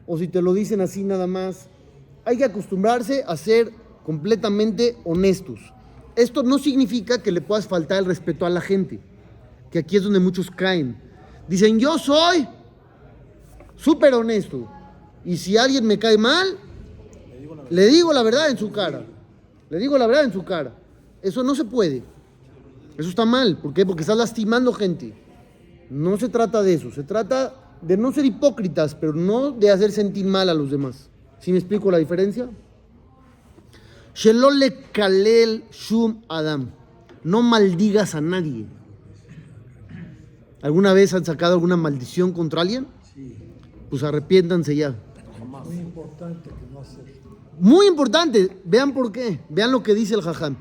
o 0.06 0.18
si 0.18 0.28
te 0.28 0.42
lo 0.42 0.54
dicen 0.54 0.82
así 0.82 1.06
nada 1.06 1.28
más. 1.28 1.70
Hay 2.26 2.38
que 2.38 2.44
acostumbrarse 2.44 3.24
a 3.26 3.38
ser 3.38 3.72
completamente 4.04 4.98
honestos. 5.06 5.62
Esto 6.18 6.44
no 6.44 6.60
significa 6.60 7.24
que 7.24 7.32
le 7.32 7.40
puedas 7.40 7.70
faltar 7.70 8.00
el 8.00 8.06
respeto 8.06 8.46
a 8.46 8.50
la 8.50 8.60
gente, 8.60 9.00
que 9.72 9.80
aquí 9.80 9.96
es 9.96 10.04
donde 10.04 10.20
muchos 10.20 10.52
caen. 10.52 10.98
Dicen, 11.48 11.80
yo 11.80 11.98
soy 11.98 12.50
súper 13.78 14.14
honesto. 14.14 14.70
Y 15.24 15.38
si 15.38 15.56
alguien 15.56 15.86
me 15.86 15.98
cae 15.98 16.18
mal, 16.18 16.58
le 17.70 17.88
digo 17.88 18.12
la 18.12 18.24
verdad 18.24 18.50
en 18.50 18.58
su 18.58 18.70
cara. 18.74 19.06
Le 19.70 19.78
digo 19.80 19.98
la 19.98 20.06
verdad 20.06 20.26
en 20.26 20.34
su 20.34 20.44
cara. 20.44 20.74
Eso 21.22 21.46
no 21.46 21.56
se 21.56 21.64
puede. 21.64 22.17
Eso 22.98 23.10
está 23.10 23.26
mal. 23.26 23.58
¿Por 23.58 23.74
qué? 23.74 23.86
Porque 23.86 24.02
estás 24.02 24.18
lastimando 24.18 24.74
gente. 24.74 25.14
No 25.90 26.18
se 26.18 26.30
trata 26.30 26.64
de 26.64 26.74
eso. 26.74 26.92
Se 26.92 27.04
trata 27.04 27.54
de 27.82 27.98
no 27.98 28.12
ser 28.12 28.26
hipócritas, 28.26 28.96
pero 28.96 29.14
no 29.14 29.52
de 29.52 29.72
hacer 29.72 29.92
sentir 29.92 30.26
mal 30.26 30.50
a 30.50 30.54
los 30.54 30.72
demás. 30.72 31.10
¿Sí 31.40 31.52
me 31.52 31.60
explico 31.60 31.92
la 31.92 32.00
diferencia? 32.00 32.50
Shelole 34.16 34.90
kalel 34.92 35.66
shum 35.72 36.22
adam. 36.28 36.72
No 37.24 37.42
maldigas 37.42 38.16
a 38.16 38.22
nadie. 38.22 38.66
¿Alguna 40.62 40.94
vez 40.94 41.14
han 41.14 41.24
sacado 41.24 41.54
alguna 41.54 41.78
maldición 41.78 42.32
contra 42.32 42.62
alguien? 42.62 42.88
Pues 43.90 44.04
arrepiéntanse 44.04 44.76
ya. 44.76 44.96
Muy 45.66 45.78
importante 45.78 46.50
que 46.50 46.74
no 46.74 46.82
hacer. 46.82 47.18
Muy 47.60 47.88
importante, 47.88 48.56
vean 48.66 48.94
por 48.94 49.12
qué, 49.12 49.40
vean 49.50 49.72
lo 49.72 49.82
que 49.82 49.96
dice 49.96 50.14
el 50.14 50.22
jajam. 50.22 50.58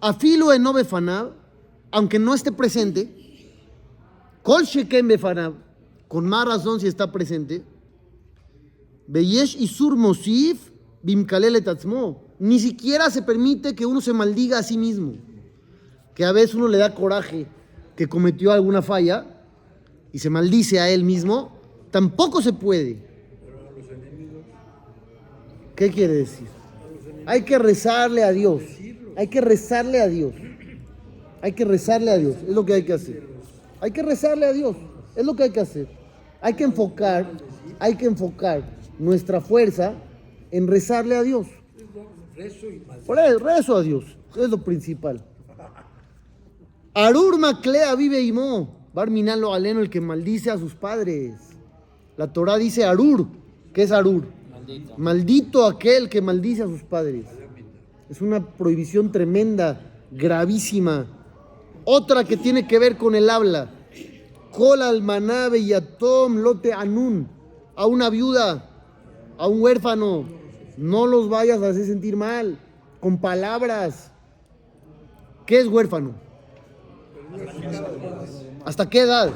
Afilo 0.00 0.52
en 0.52 0.64
befanab, 0.72 1.32
aunque 1.90 2.18
no 2.18 2.34
esté 2.34 2.52
presente, 2.52 3.08
con 6.08 6.26
más 6.26 6.46
razón 6.46 6.80
si 6.80 6.86
está 6.86 7.12
presente, 7.12 7.62
ni 12.38 12.58
siquiera 12.58 13.10
se 13.10 13.22
permite 13.22 13.74
que 13.74 13.86
uno 13.86 14.00
se 14.00 14.12
maldiga 14.12 14.58
a 14.58 14.62
sí 14.62 14.78
mismo, 14.78 15.14
que 16.14 16.24
a 16.24 16.32
veces 16.32 16.54
uno 16.54 16.68
le 16.68 16.78
da 16.78 16.94
coraje 16.94 17.46
que 17.96 18.08
cometió 18.08 18.52
alguna 18.52 18.82
falla 18.82 19.26
y 20.12 20.18
se 20.18 20.30
maldice 20.30 20.80
a 20.80 20.88
él 20.88 21.04
mismo, 21.04 21.52
tampoco 21.90 22.40
se 22.40 22.52
puede. 22.52 22.96
¿Qué 25.76 25.90
quiere 25.90 26.14
decir? 26.14 26.46
Hay 27.26 27.42
que 27.42 27.58
rezarle 27.58 28.24
a 28.24 28.32
Dios. 28.32 28.62
Hay 29.16 29.28
que 29.28 29.40
rezarle 29.40 30.00
a 30.00 30.08
Dios. 30.08 30.34
Hay 31.42 31.52
que 31.52 31.64
rezarle 31.64 32.10
a 32.10 32.18
Dios. 32.18 32.36
Es 32.46 32.54
lo 32.54 32.64
que 32.64 32.74
hay 32.74 32.84
que 32.84 32.92
hacer. 32.92 33.22
Hay 33.80 33.90
que 33.90 34.02
rezarle 34.02 34.46
a 34.46 34.52
Dios. 34.52 34.76
Es 35.16 35.24
lo 35.24 35.34
que 35.34 35.44
hay 35.44 35.50
que 35.50 35.60
hacer. 35.60 35.88
Hay 36.40 36.54
que 36.54 36.64
enfocar, 36.64 37.30
hay 37.78 37.96
que 37.96 38.06
enfocar 38.06 38.62
nuestra 38.98 39.40
fuerza 39.40 39.94
en 40.50 40.66
rezarle 40.66 41.16
a 41.16 41.22
Dios. 41.22 41.46
Por 43.06 43.18
eso, 43.18 43.38
rezo 43.38 43.76
a 43.76 43.82
Dios. 43.82 44.04
Es 44.36 44.48
lo 44.48 44.62
principal. 44.62 45.22
Arur 46.94 47.38
Maclea 47.38 47.94
vive 47.94 48.20
Imo. 48.20 48.80
Barminan 48.92 49.40
lo 49.40 49.54
aleno, 49.54 49.80
el 49.80 49.90
que 49.90 50.00
maldice 50.00 50.50
a 50.50 50.58
sus 50.58 50.74
padres. 50.74 51.34
La 52.16 52.32
Torah 52.32 52.56
dice 52.56 52.84
Arur. 52.84 53.26
¿Qué 53.72 53.82
es 53.82 53.92
Arur? 53.92 54.24
Maldito. 54.50 54.94
Maldito 54.98 55.66
aquel 55.66 56.08
que 56.08 56.20
maldice 56.20 56.62
a 56.62 56.66
sus 56.66 56.82
padres. 56.82 57.26
Es 58.08 58.20
una 58.20 58.44
prohibición 58.44 59.12
tremenda, 59.12 59.80
gravísima. 60.10 61.06
Otra 61.92 62.22
que 62.22 62.36
tiene 62.36 62.68
que 62.68 62.78
ver 62.78 62.96
con 62.96 63.16
el 63.16 63.28
habla. 63.28 63.68
Kol 64.52 64.80
almanabe 64.80 65.58
y 65.58 65.72
atom 65.72 66.36
lote 66.36 66.72
anun. 66.72 67.28
A 67.74 67.86
una 67.86 68.08
viuda, 68.10 68.64
a 69.36 69.48
un 69.48 69.60
huérfano. 69.60 70.24
No 70.76 71.08
los 71.08 71.28
vayas 71.28 71.60
a 71.60 71.70
hacer 71.70 71.86
sentir 71.86 72.14
mal. 72.14 72.60
Con 73.00 73.18
palabras. 73.18 74.12
¿Qué 75.44 75.58
es 75.58 75.66
huérfano? 75.66 76.14
¿Hasta 78.64 78.88
qué 78.88 79.00
edad? 79.00 79.32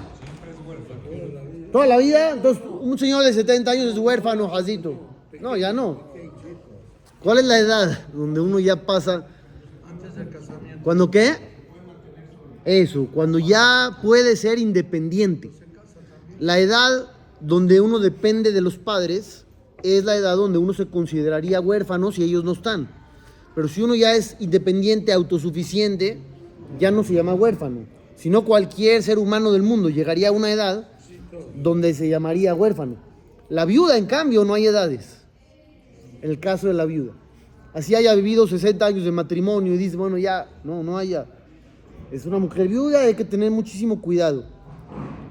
¿Toda 1.73 1.88
la 1.88 1.99
vida? 1.99 2.30
Entonces, 2.30 2.62
un 2.80 2.96
señor 2.96 3.25
de 3.25 3.32
70 3.32 3.68
años 3.68 3.92
es 3.94 3.99
huérfano, 3.99 4.49
Jacito. 4.49 4.94
No, 5.40 5.56
ya 5.56 5.73
no. 5.73 5.99
¿Cuál 7.20 7.38
es 7.38 7.46
la 7.46 7.58
edad 7.58 8.06
donde 8.12 8.38
uno 8.38 8.61
ya 8.61 8.76
pasa? 8.76 9.26
¿Cuándo 10.84 11.11
qué? 11.11 11.53
Eso, 12.64 13.09
cuando 13.12 13.38
ya 13.38 13.99
puede 14.02 14.37
ser 14.37 14.59
independiente. 14.59 15.50
La 16.40 16.59
edad 16.59 17.11
donde 17.40 17.80
uno 17.80 17.99
depende 17.99 18.52
de 18.52 18.61
los 18.61 18.78
padres 18.78 19.44
es 19.83 20.04
la 20.04 20.16
edad 20.16 20.37
donde 20.37 20.59
uno 20.59 20.73
se 20.73 20.87
consideraría 20.87 21.61
huérfano 21.61 22.11
si 22.11 22.25
ellos 22.25 22.42
no 22.42 22.52
están. 22.52 22.88
Pero 23.54 23.68
si 23.68 23.83
uno 23.83 23.94
ya 23.94 24.16
es 24.16 24.37
independiente, 24.40 25.12
autosuficiente, 25.12 26.18
ya 26.78 26.90
no 26.90 27.04
se 27.04 27.14
llama 27.14 27.35
huérfano. 27.35 27.87
Sino 28.16 28.44
cualquier 28.44 29.02
ser 29.02 29.18
humano 29.18 29.52
del 29.52 29.62
mundo 29.62 29.90
llegaría 29.90 30.30
a 30.30 30.33
una 30.33 30.50
edad 30.50 30.88
donde 31.54 31.94
se 31.94 32.09
llamaría 32.09 32.54
huérfano. 32.54 32.97
La 33.49 33.64
viuda, 33.64 33.99
en 33.99 34.06
cambio, 34.06 34.44
no 34.44 34.54
hay 34.54 34.66
edades. 34.66 35.25
En 36.23 36.30
el 36.30 36.40
caso 36.40 36.66
de 36.66 36.75
la 36.75 36.87
viuda. 36.87 37.12
Así 37.75 37.94
haya 37.94 38.14
vivido 38.14 38.47
60 38.47 38.87
años 38.87 39.04
de 39.04 39.11
matrimonio 39.11 39.75
y 39.75 39.76
dice, 39.76 39.97
bueno, 39.97 40.16
ya, 40.16 40.49
no, 40.64 40.83
no 40.83 40.97
haya. 40.97 41.26
Es 42.14 42.26
una 42.26 42.38
mujer 42.38 42.68
viuda, 42.68 43.00
hay 43.00 43.14
que 43.14 43.25
tener 43.25 43.50
muchísimo 43.50 44.00
cuidado. 44.00 44.44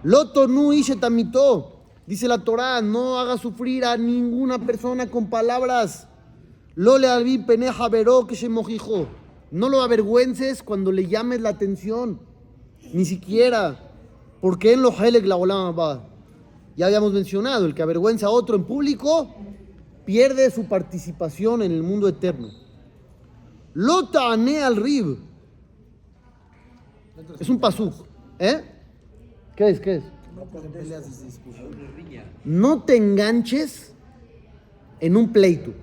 Loto 0.04 0.50
nu 0.50 0.74
tamito. 1.00 1.80
Dice 2.06 2.28
la 2.28 2.44
Torá, 2.44 2.82
no 2.82 3.18
haga 3.18 3.38
sufrir 3.38 3.86
a 3.86 3.96
ninguna 3.96 4.60
persona 4.60 5.10
con 5.10 5.30
palabras. 5.30 6.10
Lo 6.75 6.98
le 6.98 7.08
albi 7.08 7.38
peneja 7.38 7.88
veró 7.88 8.28
que 8.28 8.36
se 8.36 8.50
mojijo. 8.50 9.08
No 9.50 9.70
lo 9.70 9.82
avergüences 9.82 10.62
cuando 10.62 10.92
le 10.92 11.08
llames 11.08 11.40
la 11.40 11.52
atención. 11.52 12.20
Ni 12.92 13.06
siquiera. 13.06 13.80
Porque 14.42 14.74
en 14.74 14.82
lo 14.82 14.92
helek 14.92 15.25
la 15.25 15.38
va. 15.38 16.06
Ya 16.75 16.88
habíamos 16.88 17.13
mencionado, 17.13 17.66
el 17.66 17.74
que 17.74 17.82
avergüenza 17.82 18.25
a 18.25 18.32
otro 18.32 18.58
en 18.58 18.66
público 18.66 19.34
pierde 20.04 20.52
su 20.52 20.66
participación 20.66 21.62
en 21.62 21.72
el 21.72 21.82
mundo 21.82 22.10
eterno. 22.10 22.50
Lota 23.74 24.34
ane 24.34 24.62
al 24.62 24.75
rib. 24.75 25.32
Es 27.39 27.50
un 27.50 27.60
pasuk. 27.60 27.94
¿Eh? 28.39 28.62
¿Qué 29.56 29.70
es? 29.70 29.80
¿Qué 29.80 29.96
es? 29.96 30.03
No 32.44 32.82
te 32.84 32.98
enganches 32.98 33.94
en 35.00 35.15
un 35.15 35.32
pleito. 35.32 35.74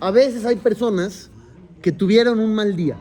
A 0.00 0.10
veces 0.10 0.44
hay 0.44 0.56
personas 0.56 1.30
que 1.82 1.92
tuvieron 1.92 2.38
un 2.40 2.54
mal 2.54 2.76
día, 2.76 2.98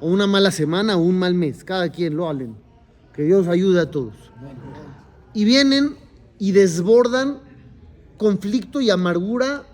o 0.00 0.08
una 0.08 0.26
mala 0.26 0.50
semana, 0.50 0.96
o 0.96 1.02
un 1.02 1.18
mal 1.18 1.34
mes. 1.34 1.64
Cada 1.64 1.88
quien 1.88 2.16
lo 2.16 2.28
hablen. 2.28 2.56
Que 3.12 3.22
Dios 3.22 3.46
ayude 3.46 3.80
a 3.80 3.90
todos. 3.90 4.14
Y 5.32 5.44
vienen 5.44 5.96
y 6.38 6.52
desbordan 6.52 7.40
conflicto 8.16 8.80
y 8.80 8.90
amargura 8.90 9.64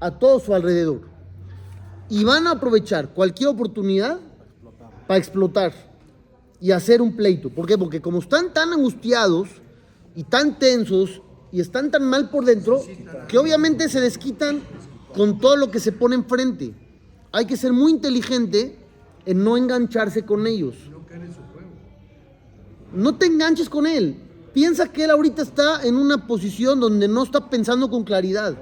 a 0.00 0.18
todo 0.18 0.40
su 0.40 0.54
alrededor. 0.54 1.02
Y 2.08 2.24
van 2.24 2.46
a 2.46 2.52
aprovechar 2.52 3.10
cualquier 3.10 3.50
oportunidad 3.50 4.18
para 5.06 5.18
explotar 5.18 5.89
y 6.60 6.72
hacer 6.72 7.00
un 7.00 7.16
pleito. 7.16 7.50
¿Por 7.50 7.66
qué? 7.66 7.78
Porque 7.78 8.00
como 8.00 8.18
están 8.18 8.52
tan 8.52 8.72
angustiados 8.72 9.48
y 10.14 10.24
tan 10.24 10.58
tensos 10.58 11.22
y 11.52 11.60
están 11.60 11.90
tan 11.90 12.04
mal 12.04 12.30
por 12.30 12.44
dentro, 12.44 12.82
que 13.28 13.38
obviamente 13.38 13.88
se 13.88 14.00
desquitan 14.00 14.62
con 15.14 15.38
todo 15.38 15.56
lo 15.56 15.70
que 15.70 15.80
se 15.80 15.92
pone 15.92 16.14
enfrente. 16.14 16.74
Hay 17.32 17.46
que 17.46 17.56
ser 17.56 17.72
muy 17.72 17.92
inteligente 17.92 18.76
en 19.26 19.44
no 19.44 19.56
engancharse 19.56 20.24
con 20.24 20.46
ellos. 20.46 20.74
No 22.92 23.16
te 23.16 23.26
enganches 23.26 23.68
con 23.68 23.86
él. 23.86 24.16
Piensa 24.52 24.90
que 24.90 25.04
él 25.04 25.10
ahorita 25.10 25.42
está 25.42 25.84
en 25.84 25.96
una 25.96 26.26
posición 26.26 26.80
donde 26.80 27.06
no 27.06 27.22
está 27.22 27.48
pensando 27.48 27.88
con 27.88 28.04
claridad. 28.04 28.56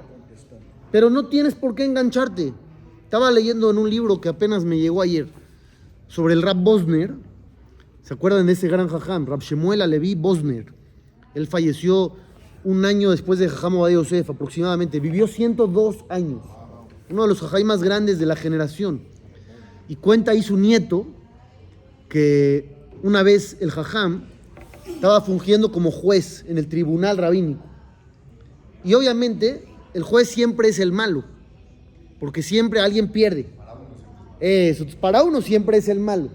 Pero 0.91 1.09
no 1.09 1.27
tienes 1.27 1.55
por 1.55 1.75
qué 1.75 1.85
engancharte. 1.85 2.53
Estaba 3.03 3.31
leyendo 3.31 3.71
en 3.71 3.77
un 3.79 3.89
libro 3.89 4.21
que 4.21 4.29
apenas 4.29 4.63
me 4.63 4.77
llegó 4.77 5.01
ayer 5.01 5.27
sobre 6.07 6.35
el 6.35 6.43
Rab 6.43 6.57
Bosner. 6.57 7.15
¿Se 8.03 8.13
acuerdan 8.13 8.45
de 8.45 8.53
ese 8.53 8.67
gran 8.67 8.87
jajam? 8.87 9.25
Rab 9.25 9.41
Shemuel 9.41 9.81
Alevi 9.81 10.15
Bosner. 10.15 10.73
Él 11.35 11.47
falleció 11.47 12.13
un 12.63 12.85
año 12.85 13.11
después 13.11 13.39
de 13.39 13.47
Jajam 13.47 13.87
Yosef, 13.89 14.29
aproximadamente. 14.29 14.99
Vivió 14.99 15.27
102 15.27 16.05
años. 16.09 16.41
Uno 17.09 17.23
de 17.23 17.27
los 17.27 17.39
jajam 17.39 17.63
más 17.63 17.83
grandes 17.83 18.19
de 18.19 18.25
la 18.25 18.35
generación. 18.35 19.01
Y 19.87 19.95
cuenta 19.95 20.31
ahí 20.31 20.41
su 20.41 20.57
nieto 20.57 21.07
que 22.09 22.75
una 23.03 23.23
vez 23.23 23.57
el 23.59 23.71
jajam 23.71 24.23
estaba 24.87 25.21
fungiendo 25.21 25.71
como 25.71 25.91
juez 25.91 26.43
en 26.47 26.57
el 26.57 26.67
tribunal 26.67 27.17
rabínico. 27.17 27.63
Y 28.83 28.93
obviamente 28.93 29.65
el 29.93 30.03
juez 30.03 30.29
siempre 30.29 30.69
es 30.69 30.79
el 30.79 30.91
malo, 30.91 31.23
porque 32.19 32.41
siempre 32.41 32.79
alguien 32.79 33.09
pierde. 33.09 33.47
Eso, 34.39 34.85
para 34.99 35.23
uno 35.23 35.41
siempre 35.41 35.77
es 35.77 35.87
el 35.89 35.99
malo. 35.99 36.29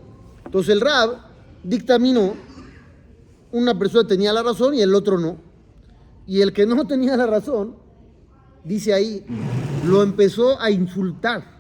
Entonces 0.44 0.72
el 0.72 0.80
rab 0.80 1.18
dictaminó, 1.64 2.34
una 3.50 3.78
persona 3.78 4.06
tenía 4.06 4.32
la 4.32 4.42
razón 4.42 4.74
y 4.74 4.80
el 4.80 4.94
otro 4.94 5.18
no. 5.18 5.38
Y 6.26 6.40
el 6.40 6.52
que 6.52 6.66
no 6.66 6.86
tenía 6.86 7.16
la 7.16 7.26
razón, 7.26 7.76
dice 8.62 8.92
ahí, 8.94 9.24
lo 9.84 10.02
empezó 10.02 10.60
a 10.60 10.70
insultar 10.70 11.54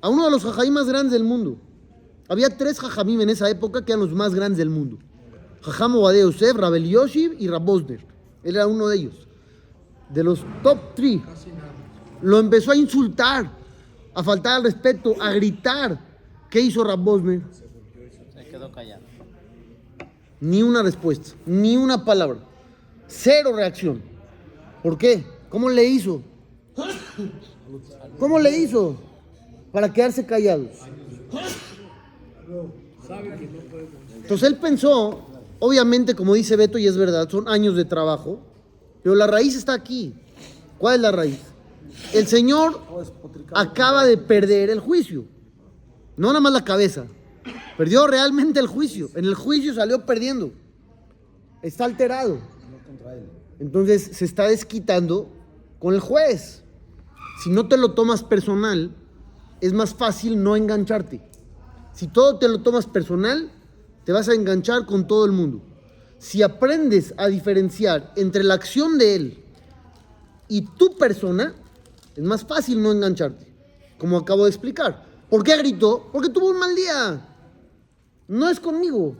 a 0.00 0.08
uno 0.08 0.24
de 0.24 0.30
los 0.32 0.44
jajamim 0.44 0.74
más 0.74 0.86
grandes 0.86 1.12
del 1.12 1.24
mundo. 1.24 1.56
Había 2.28 2.56
tres 2.56 2.80
jajamim 2.80 3.20
en 3.20 3.30
esa 3.30 3.48
época 3.48 3.84
que 3.84 3.92
eran 3.92 4.04
los 4.04 4.12
más 4.12 4.34
grandes 4.34 4.58
del 4.58 4.70
mundo. 4.70 4.98
Jajam 5.62 5.96
Obadeo 5.96 6.30
Yosef, 6.30 6.56
Rabel 6.56 6.88
Yoshiv 6.88 7.36
y 7.38 7.46
Rabosner. 7.46 8.04
Él 8.42 8.56
era 8.56 8.66
uno 8.66 8.88
de 8.88 8.96
ellos. 8.96 9.28
De 10.08 10.24
los 10.24 10.44
top 10.62 10.94
three. 10.94 11.22
Lo 12.20 12.38
empezó 12.38 12.72
a 12.72 12.76
insultar, 12.76 13.50
a 14.14 14.22
faltar 14.24 14.56
al 14.56 14.64
respeto, 14.64 15.14
a 15.20 15.32
gritar. 15.32 16.00
¿Qué 16.50 16.60
hizo 16.60 16.82
Rabosner? 16.82 17.42
Callado. 18.74 19.02
Ni 20.40 20.62
una 20.62 20.82
respuesta, 20.82 21.30
ni 21.46 21.76
una 21.76 22.04
palabra. 22.04 22.38
Cero 23.06 23.52
reacción. 23.54 24.02
¿Por 24.82 24.98
qué? 24.98 25.24
¿Cómo 25.48 25.68
le 25.68 25.84
hizo? 25.84 26.22
¿Cómo 28.18 28.38
le 28.38 28.56
hizo? 28.58 28.96
Para 29.70 29.92
quedarse 29.92 30.26
callados. 30.26 30.70
Entonces 34.22 34.48
él 34.48 34.56
pensó, 34.56 35.20
obviamente, 35.58 36.14
como 36.14 36.34
dice 36.34 36.56
Beto, 36.56 36.78
y 36.78 36.86
es 36.86 36.96
verdad, 36.96 37.28
son 37.28 37.48
años 37.48 37.76
de 37.76 37.84
trabajo, 37.84 38.40
pero 39.02 39.14
la 39.14 39.26
raíz 39.26 39.54
está 39.54 39.74
aquí. 39.74 40.14
¿Cuál 40.78 40.96
es 40.96 41.00
la 41.00 41.12
raíz? 41.12 41.38
El 42.12 42.26
Señor 42.26 42.80
acaba 43.54 44.04
de 44.04 44.16
perder 44.16 44.70
el 44.70 44.80
juicio. 44.80 45.24
No 46.16 46.28
nada 46.28 46.40
más 46.40 46.52
la 46.52 46.64
cabeza. 46.64 47.04
Perdió 47.76 48.06
realmente 48.06 48.60
el 48.60 48.66
juicio. 48.66 49.10
En 49.14 49.24
el 49.24 49.34
juicio 49.34 49.74
salió 49.74 50.04
perdiendo. 50.06 50.52
Está 51.62 51.84
alterado. 51.84 52.38
Entonces 53.58 54.10
se 54.12 54.24
está 54.24 54.48
desquitando 54.48 55.28
con 55.78 55.94
el 55.94 56.00
juez. 56.00 56.62
Si 57.42 57.50
no 57.50 57.68
te 57.68 57.76
lo 57.76 57.92
tomas 57.92 58.22
personal, 58.22 58.94
es 59.60 59.72
más 59.72 59.94
fácil 59.94 60.42
no 60.42 60.56
engancharte. 60.56 61.20
Si 61.92 62.08
todo 62.08 62.38
te 62.38 62.48
lo 62.48 62.62
tomas 62.62 62.86
personal, 62.86 63.50
te 64.04 64.12
vas 64.12 64.28
a 64.28 64.34
enganchar 64.34 64.86
con 64.86 65.06
todo 65.06 65.24
el 65.24 65.32
mundo. 65.32 65.62
Si 66.18 66.42
aprendes 66.42 67.14
a 67.16 67.28
diferenciar 67.28 68.12
entre 68.16 68.44
la 68.44 68.54
acción 68.54 68.98
de 68.98 69.14
él 69.14 69.44
y 70.48 70.62
tu 70.62 70.96
persona, 70.96 71.54
es 72.14 72.22
más 72.22 72.44
fácil 72.44 72.82
no 72.82 72.92
engancharte, 72.92 73.46
como 73.98 74.18
acabo 74.18 74.44
de 74.44 74.50
explicar. 74.50 75.04
¿Por 75.28 75.42
qué 75.42 75.56
gritó? 75.56 76.10
Porque 76.12 76.28
tuvo 76.28 76.50
un 76.50 76.58
mal 76.58 76.74
día. 76.74 77.28
No 78.28 78.48
es 78.48 78.60
conmigo. 78.60 79.16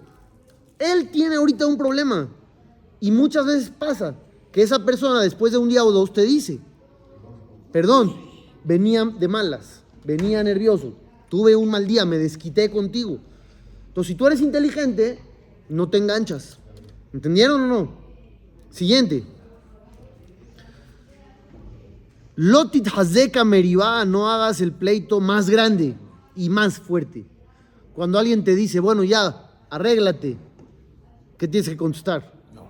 Él 0.78 1.10
tiene 1.10 1.36
ahorita 1.36 1.66
un 1.66 1.78
problema. 1.78 2.28
Y 3.00 3.10
muchas 3.10 3.46
veces 3.46 3.70
pasa 3.70 4.14
que 4.52 4.62
esa 4.62 4.84
persona 4.84 5.20
después 5.20 5.52
de 5.52 5.58
un 5.58 5.68
día 5.68 5.84
o 5.84 5.92
dos 5.92 6.12
te 6.12 6.22
dice, 6.22 6.60
perdón, 7.72 8.14
venía 8.64 9.04
de 9.04 9.28
malas, 9.28 9.80
venía 10.04 10.42
nervioso, 10.44 10.94
tuve 11.28 11.56
un 11.56 11.70
mal 11.70 11.86
día, 11.86 12.04
me 12.04 12.18
desquité 12.18 12.70
contigo. 12.70 13.18
Entonces, 13.88 14.08
si 14.08 14.14
tú 14.14 14.26
eres 14.26 14.40
inteligente, 14.40 15.18
no 15.68 15.88
te 15.88 15.98
enganchas. 15.98 16.58
¿Entendieron 17.12 17.62
o 17.62 17.66
no? 17.66 17.92
Siguiente. 18.70 19.24
Lotit 22.36 22.88
Hazeka 22.88 23.44
Meribá, 23.44 24.04
no 24.04 24.30
hagas 24.30 24.60
el 24.60 24.72
pleito 24.72 25.20
más 25.20 25.50
grande 25.50 25.94
y 26.34 26.48
más 26.48 26.78
fuerte. 26.78 27.26
Cuando 27.94 28.18
alguien 28.18 28.42
te 28.44 28.54
dice, 28.54 28.80
bueno, 28.80 29.04
ya, 29.04 29.50
arréglate, 29.70 30.36
¿qué 31.36 31.48
tienes 31.48 31.68
que 31.68 31.76
contestar? 31.76 32.32
No. 32.54 32.68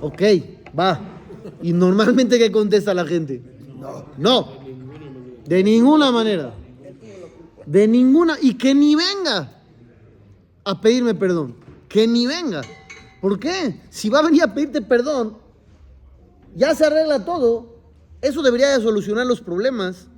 Ok, 0.00 0.22
va. 0.78 1.00
Y 1.62 1.72
normalmente, 1.72 2.38
¿qué 2.38 2.50
contesta 2.50 2.94
la 2.94 3.04
gente? 3.04 3.42
No. 3.78 4.06
No. 4.16 4.48
De 5.46 5.62
ninguna 5.62 6.10
manera. 6.10 6.54
De 7.66 7.88
ninguna. 7.88 8.36
Y 8.40 8.54
que 8.54 8.74
ni 8.74 8.94
venga 8.94 9.60
a 10.64 10.80
pedirme 10.80 11.14
perdón. 11.14 11.56
Que 11.88 12.06
ni 12.06 12.26
venga. 12.26 12.62
¿Por 13.20 13.38
qué? 13.38 13.80
Si 13.90 14.08
va 14.08 14.20
a 14.20 14.22
venir 14.22 14.42
a 14.42 14.54
pedirte 14.54 14.80
perdón, 14.80 15.36
ya 16.54 16.74
se 16.74 16.86
arregla 16.86 17.24
todo. 17.24 17.80
Eso 18.22 18.42
debería 18.42 18.76
de 18.76 18.82
solucionar 18.82 19.26
los 19.26 19.40
problemas. 19.40 20.08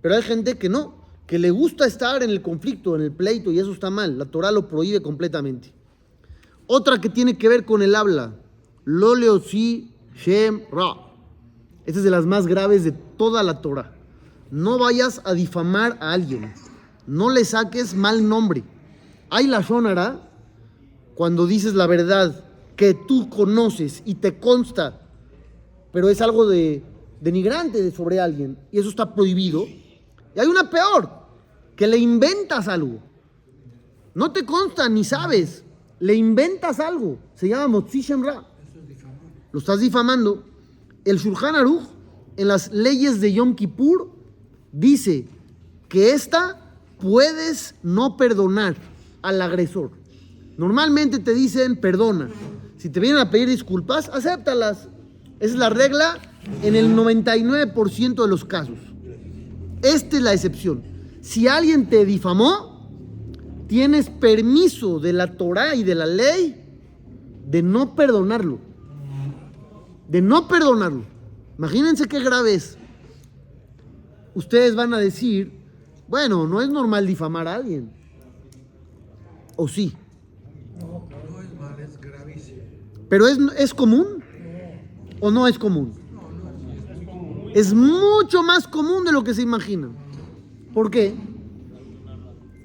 Pero 0.00 0.16
hay 0.16 0.22
gente 0.22 0.58
que 0.58 0.68
no, 0.68 1.01
que 1.32 1.38
le 1.38 1.50
gusta 1.50 1.86
estar 1.86 2.22
en 2.22 2.28
el 2.28 2.42
conflicto, 2.42 2.94
en 2.94 3.00
el 3.00 3.10
pleito, 3.10 3.50
y 3.50 3.58
eso 3.58 3.72
está 3.72 3.88
mal. 3.88 4.18
La 4.18 4.26
Torah 4.26 4.52
lo 4.52 4.68
prohíbe 4.68 5.00
completamente. 5.00 5.72
Otra 6.66 7.00
que 7.00 7.08
tiene 7.08 7.38
que 7.38 7.48
ver 7.48 7.64
con 7.64 7.80
el 7.80 7.94
habla. 7.94 8.34
Lo 8.84 9.40
si 9.40 9.94
shem 10.14 10.60
ra. 10.70 10.92
Esta 11.86 12.00
es 12.00 12.04
de 12.04 12.10
las 12.10 12.26
más 12.26 12.46
graves 12.46 12.84
de 12.84 12.92
toda 12.92 13.42
la 13.42 13.62
Torah. 13.62 13.94
No 14.50 14.76
vayas 14.76 15.22
a 15.24 15.32
difamar 15.32 15.96
a 16.02 16.12
alguien. 16.12 16.52
No 17.06 17.30
le 17.30 17.46
saques 17.46 17.94
mal 17.94 18.28
nombre. 18.28 18.62
Hay 19.30 19.46
la 19.46 19.62
sonara 19.62 20.28
cuando 21.14 21.46
dices 21.46 21.72
la 21.72 21.86
verdad 21.86 22.44
que 22.76 22.92
tú 22.92 23.30
conoces 23.30 24.02
y 24.04 24.16
te 24.16 24.38
consta, 24.38 25.00
pero 25.92 26.10
es 26.10 26.20
algo 26.20 26.46
de 26.46 26.84
denigrante 27.22 27.90
sobre 27.90 28.20
alguien 28.20 28.58
y 28.70 28.80
eso 28.80 28.90
está 28.90 29.14
prohibido. 29.14 29.64
Y 30.34 30.40
hay 30.40 30.46
una 30.46 30.68
peor, 30.68 31.21
que 31.82 31.88
le 31.88 31.98
inventas 31.98 32.68
algo. 32.68 33.00
No 34.14 34.30
te 34.30 34.46
consta 34.46 34.88
ni 34.88 35.02
sabes, 35.02 35.64
le 35.98 36.14
inventas 36.14 36.78
algo. 36.78 37.18
Se 37.34 37.48
llama 37.48 37.66
Motzi 37.66 38.02
Shemra. 38.02 38.46
Lo 39.50 39.58
estás 39.58 39.80
difamando. 39.80 40.44
El 41.04 41.18
Shulchan 41.18 41.56
Aruch, 41.56 41.82
en 42.36 42.46
las 42.46 42.70
leyes 42.70 43.20
de 43.20 43.32
Yom 43.32 43.56
Kippur, 43.56 44.12
dice 44.70 45.26
que 45.88 46.12
esta 46.12 46.60
puedes 47.00 47.74
no 47.82 48.16
perdonar 48.16 48.76
al 49.20 49.42
agresor. 49.42 49.90
Normalmente 50.56 51.18
te 51.18 51.34
dicen 51.34 51.74
perdona. 51.74 52.30
Si 52.76 52.90
te 52.90 53.00
vienen 53.00 53.18
a 53.18 53.28
pedir 53.28 53.48
disculpas, 53.48 54.08
acéptalas. 54.08 54.88
Es 55.40 55.56
la 55.56 55.68
regla 55.68 56.20
en 56.62 56.76
el 56.76 56.94
99% 56.94 58.22
de 58.22 58.28
los 58.28 58.44
casos. 58.44 58.78
Esta 59.82 60.16
es 60.16 60.22
la 60.22 60.32
excepción. 60.32 60.91
Si 61.22 61.46
alguien 61.46 61.88
te 61.88 62.04
difamó, 62.04 62.88
tienes 63.68 64.10
permiso 64.10 64.98
de 64.98 65.12
la 65.12 65.36
Torah 65.36 65.76
y 65.76 65.84
de 65.84 65.94
la 65.94 66.04
ley 66.04 66.62
de 67.46 67.62
no 67.62 67.94
perdonarlo. 67.94 68.58
De 70.08 70.20
no 70.20 70.48
perdonarlo. 70.48 71.04
Imagínense 71.56 72.08
qué 72.08 72.20
grave 72.20 72.54
es. 72.54 72.76
Ustedes 74.34 74.74
van 74.74 74.92
a 74.94 74.98
decir, 74.98 75.52
bueno, 76.08 76.48
no 76.48 76.60
es 76.60 76.68
normal 76.68 77.06
difamar 77.06 77.46
a 77.46 77.54
alguien. 77.54 77.92
¿O 79.54 79.68
sí? 79.68 79.94
No, 80.80 81.08
no 81.30 81.40
es 81.40 81.54
mal, 81.60 81.78
es 81.78 82.00
gravísimo. 82.00 82.62
¿Pero 83.08 83.28
es, 83.28 83.38
es 83.58 83.72
común? 83.72 84.24
¿O 85.20 85.30
no 85.30 85.46
es 85.46 85.56
común? 85.56 85.92
Es 87.54 87.72
mucho 87.72 88.42
más 88.42 88.66
común 88.66 89.04
de 89.04 89.12
lo 89.12 89.22
que 89.22 89.34
se 89.34 89.42
imagina. 89.42 89.90
¿Por 90.72 90.90
qué? 90.90 91.14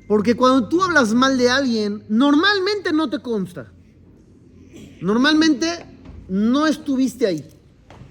Porque 0.08 0.36
cuando 0.36 0.70
tú 0.70 0.82
hablas 0.82 1.14
mal 1.14 1.38
de 1.38 1.50
alguien, 1.50 2.04
normalmente 2.08 2.94
no 2.94 3.10
te 3.10 3.20
consta. 3.20 3.72
Normalmente 5.02 5.68
no 6.30 6.66
estuviste 6.66 7.28
ahí. 7.28 7.46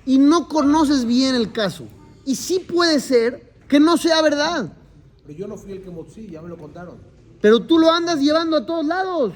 Y 0.04 0.18
no 0.18 0.48
conoces 0.48 1.04
bien 1.04 1.34
el 1.34 1.52
caso. 1.52 1.86
Y 2.24 2.36
sí 2.36 2.60
puede 2.60 3.00
ser 3.00 3.52
que 3.68 3.80
no 3.80 3.96
sea 3.96 4.20
verdad. 4.22 4.72
Pero 5.26 5.38
yo 5.38 5.48
no 5.48 5.56
fui 5.56 5.72
el 5.72 5.82
que 5.82 5.90
motzi, 5.90 6.28
ya 6.28 6.42
me 6.42 6.48
lo 6.48 6.56
contaron. 6.56 6.98
Pero 7.40 7.60
tú 7.60 7.78
lo 7.78 7.90
andas 7.90 8.20
llevando 8.20 8.56
a 8.56 8.66
todos 8.66 8.84
lados. 8.84 9.32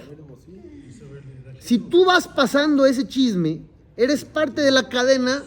Si 1.61 1.79
tú 1.79 2.05
vas 2.05 2.29
pasando 2.29 2.87
ese 2.87 3.07
chisme, 3.07 3.63
eres 3.97 4.25
parte 4.25 4.63
de 4.63 4.71
la 4.71 4.89
cadena 4.89 5.43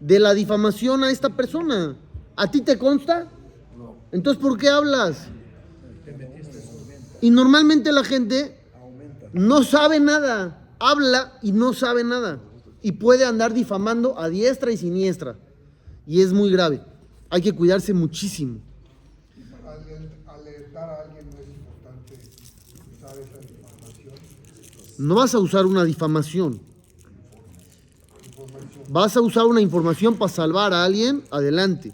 de 0.00 0.18
la 0.18 0.34
difamación 0.34 1.04
a 1.04 1.10
esta 1.10 1.30
persona. 1.30 1.96
¿A 2.36 2.50
ti 2.50 2.60
te 2.60 2.78
consta? 2.78 3.28
Entonces, 4.12 4.42
¿por 4.42 4.56
qué 4.58 4.68
hablas? 4.68 5.28
Y 7.20 7.30
normalmente 7.30 7.92
la 7.92 8.04
gente 8.04 8.58
no 9.32 9.62
sabe 9.62 10.00
nada, 10.00 10.68
habla 10.78 11.38
y 11.42 11.52
no 11.52 11.72
sabe 11.74 12.04
nada. 12.04 12.40
Y 12.80 12.92
puede 12.92 13.24
andar 13.24 13.52
difamando 13.52 14.18
a 14.18 14.28
diestra 14.28 14.70
y 14.70 14.76
siniestra. 14.76 15.36
Y 16.06 16.22
es 16.22 16.32
muy 16.32 16.50
grave. 16.50 16.80
Hay 17.28 17.42
que 17.42 17.52
cuidarse 17.52 17.92
muchísimo. 17.92 18.60
No 24.96 25.14
vas 25.16 25.34
a 25.34 25.38
usar 25.38 25.66
una 25.66 25.84
difamación. 25.84 26.60
Vas 28.88 29.16
a 29.16 29.20
usar 29.20 29.44
una 29.44 29.60
información 29.60 30.16
para 30.16 30.32
salvar 30.32 30.72
a 30.72 30.84
alguien, 30.84 31.22
adelante. 31.30 31.92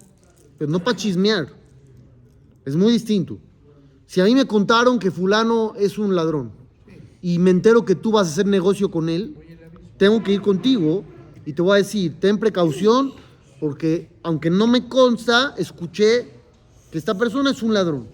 Pero 0.59 0.71
no 0.71 0.83
para 0.83 0.97
chismear. 0.97 1.64
Es 2.65 2.77
muy 2.77 2.93
distinto. 2.93 3.39
Si 4.07 4.21
a 4.21 4.25
mí 4.25 4.35
me 4.35 4.47
contaron 4.47 4.99
que 4.99 5.11
fulano 5.11 5.75
es 5.77 5.99
un 5.99 6.15
ladrón 6.15 6.53
y 7.21 7.39
me 7.39 7.51
entero 7.51 7.85
que 7.85 7.95
tú 7.95 8.13
vas 8.13 8.29
a 8.29 8.31
hacer 8.31 8.47
negocio 8.47 8.91
con 8.91 9.09
él, 9.09 9.37
tengo 9.97 10.23
que 10.23 10.33
ir 10.33 10.41
contigo 10.41 11.05
y 11.47 11.53
te 11.53 11.63
voy 11.63 11.75
a 11.75 11.77
decir, 11.77 12.19
ten 12.21 12.39
precaución 12.39 13.13
porque 13.61 14.11
aunque 14.23 14.51
no 14.51 14.67
me 14.67 14.89
consta, 14.89 15.55
escuché 15.57 16.31
que 16.91 16.99
esta 16.99 17.17
persona 17.17 17.51
es 17.51 17.63
un 17.63 17.75
ladrón. 17.75 18.09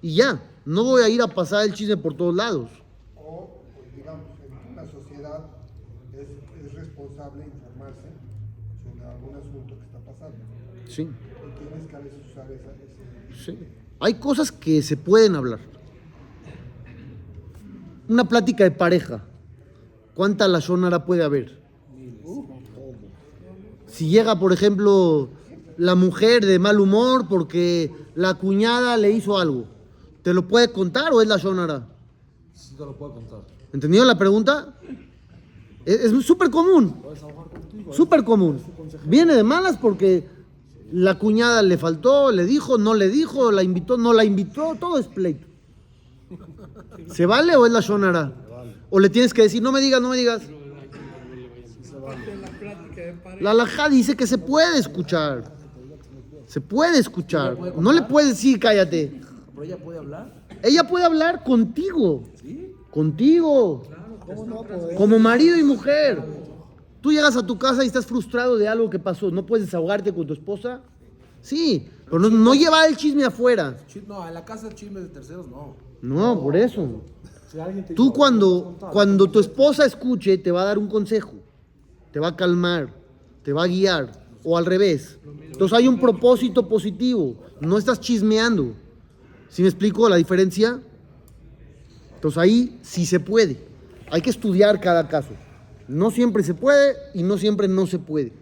Y 0.00 0.14
ya, 0.14 0.42
no 0.64 0.84
voy 0.84 1.02
a 1.02 1.08
ir 1.08 1.22
a 1.22 1.26
pasar 1.26 1.64
el 1.64 1.72
chisme 1.72 1.96
por 1.96 2.14
todos 2.14 2.34
lados. 2.34 2.70
O, 3.16 3.62
pues, 3.74 3.96
digamos, 3.96 4.26
en 4.44 4.72
una 4.72 4.84
sociedad 4.84 5.46
es, 6.12 6.28
es 6.64 6.74
responsable 6.74 7.44
informarse 7.46 8.08
sobre 8.84 9.04
algún 9.04 9.34
asunto 9.34 9.74
que 9.74 9.84
está 9.86 9.98
pasando. 9.98 10.36
Sí. 10.86 11.02
Y 11.02 11.58
tienes 11.58 11.88
que 11.88 11.96
a 11.96 12.00
veces 12.00 12.18
usar 12.30 12.52
esa, 12.52 12.67
Hay 14.00 14.14
cosas 14.14 14.52
que 14.52 14.82
se 14.82 14.96
pueden 14.96 15.34
hablar. 15.34 15.60
Una 18.08 18.24
plática 18.24 18.64
de 18.64 18.70
pareja. 18.70 19.24
¿Cuánta 20.14 20.48
la 20.48 20.60
sonara 20.60 21.04
puede 21.04 21.22
haber? 21.22 21.58
Si 23.86 24.08
llega, 24.08 24.38
por 24.38 24.52
ejemplo, 24.52 25.28
la 25.76 25.94
mujer 25.94 26.44
de 26.44 26.58
mal 26.58 26.80
humor 26.80 27.26
porque 27.28 27.92
la 28.14 28.34
cuñada 28.34 28.96
le 28.96 29.10
hizo 29.10 29.38
algo, 29.38 29.66
¿te 30.22 30.34
lo 30.34 30.46
puede 30.46 30.72
contar 30.72 31.12
o 31.12 31.22
es 31.22 31.28
la 31.28 31.38
sonara? 31.38 31.86
Sí 32.54 32.74
te 32.76 32.84
lo 32.84 32.96
puedo 32.96 33.14
contar. 33.14 33.40
¿Entendido 33.72 34.04
la 34.04 34.18
pregunta? 34.18 34.74
Es 35.84 36.00
es 36.00 36.26
súper 36.26 36.50
común. 36.50 36.94
Súper 37.92 38.24
común. 38.24 38.60
Viene 39.04 39.34
de 39.34 39.42
malas 39.42 39.76
porque 39.76 40.26
la 40.92 41.18
cuñada 41.18 41.62
le 41.62 41.76
faltó, 41.76 42.32
le 42.32 42.44
dijo, 42.44 42.78
no 42.78 42.94
le 42.94 43.08
dijo, 43.08 43.52
la 43.52 43.62
invitó, 43.62 43.96
no 43.96 44.12
la 44.12 44.24
invitó, 44.24 44.74
todo 44.78 44.98
es 44.98 45.06
pleito. 45.06 45.46
¿Se 47.12 47.26
vale 47.26 47.56
o 47.56 47.66
es 47.66 47.72
la 47.72 47.80
shonara? 47.80 48.32
O 48.90 48.98
le 48.98 49.10
tienes 49.10 49.34
que 49.34 49.42
decir, 49.42 49.62
no 49.62 49.72
me 49.72 49.80
digas, 49.80 50.00
no 50.00 50.10
me 50.10 50.16
digas. 50.16 50.42
La 53.40 53.50
alajá 53.50 53.88
dice 53.88 54.16
que 54.16 54.26
se 54.26 54.38
puede 54.38 54.78
escuchar. 54.78 55.44
Se 56.46 56.60
puede 56.60 56.98
escuchar. 56.98 57.56
No 57.76 57.92
le 57.92 58.02
puedes 58.02 58.30
decir, 58.30 58.58
cállate. 58.58 59.20
¿Pero 59.52 59.64
ella 59.64 59.76
puede 59.76 59.98
hablar? 59.98 60.34
Ella 60.62 60.84
puede 60.88 61.04
hablar 61.04 61.44
contigo. 61.44 62.24
Contigo. 62.90 63.82
Como 64.96 65.18
marido 65.18 65.58
y 65.58 65.62
mujer. 65.62 66.22
Tú 67.00 67.12
llegas 67.12 67.36
a 67.36 67.46
tu 67.46 67.58
casa 67.58 67.84
y 67.84 67.86
estás 67.86 68.06
frustrado 68.06 68.56
de 68.56 68.68
algo 68.68 68.90
que 68.90 68.98
pasó. 68.98 69.30
¿No 69.30 69.46
puedes 69.46 69.66
desahogarte 69.66 70.12
con 70.12 70.26
tu 70.26 70.32
esposa? 70.32 70.80
Sí, 71.40 71.88
pero 72.06 72.18
no, 72.18 72.30
no 72.30 72.54
llevar 72.54 72.88
el 72.88 72.96
chisme 72.96 73.24
afuera. 73.24 73.76
No, 74.06 74.26
en 74.26 74.34
la 74.34 74.44
casa 74.44 74.74
chismes 74.74 75.04
de 75.04 75.08
terceros 75.08 75.48
no. 75.48 75.76
No, 76.02 76.40
por 76.40 76.56
eso. 76.56 77.02
Tú 77.94 78.12
cuando, 78.12 78.76
cuando 78.92 79.30
tu 79.30 79.40
esposa 79.40 79.86
escuche, 79.86 80.36
te 80.38 80.50
va 80.50 80.62
a 80.62 80.64
dar 80.66 80.78
un 80.78 80.88
consejo. 80.88 81.34
Te 82.12 82.20
va 82.20 82.28
a 82.28 82.36
calmar. 82.36 82.92
Te 83.42 83.52
va 83.52 83.64
a 83.64 83.66
guiar. 83.66 84.26
O 84.44 84.56
al 84.58 84.66
revés. 84.66 85.18
Entonces 85.46 85.76
hay 85.76 85.88
un 85.88 85.98
propósito 85.98 86.68
positivo. 86.68 87.36
No 87.60 87.78
estás 87.78 88.00
chismeando. 88.00 88.74
¿Sí 89.48 89.62
me 89.62 89.68
explico 89.68 90.08
la 90.08 90.16
diferencia? 90.16 90.80
Entonces 92.14 92.38
ahí 92.38 92.78
sí 92.82 93.06
se 93.06 93.20
puede. 93.20 93.66
Hay 94.10 94.20
que 94.20 94.30
estudiar 94.30 94.80
cada 94.80 95.08
caso. 95.08 95.30
No 95.88 96.10
siempre 96.10 96.42
se 96.42 96.54
puede 96.54 96.96
y 97.14 97.22
no 97.22 97.38
siempre 97.38 97.66
no 97.66 97.86
se 97.86 97.98
puede. 97.98 98.32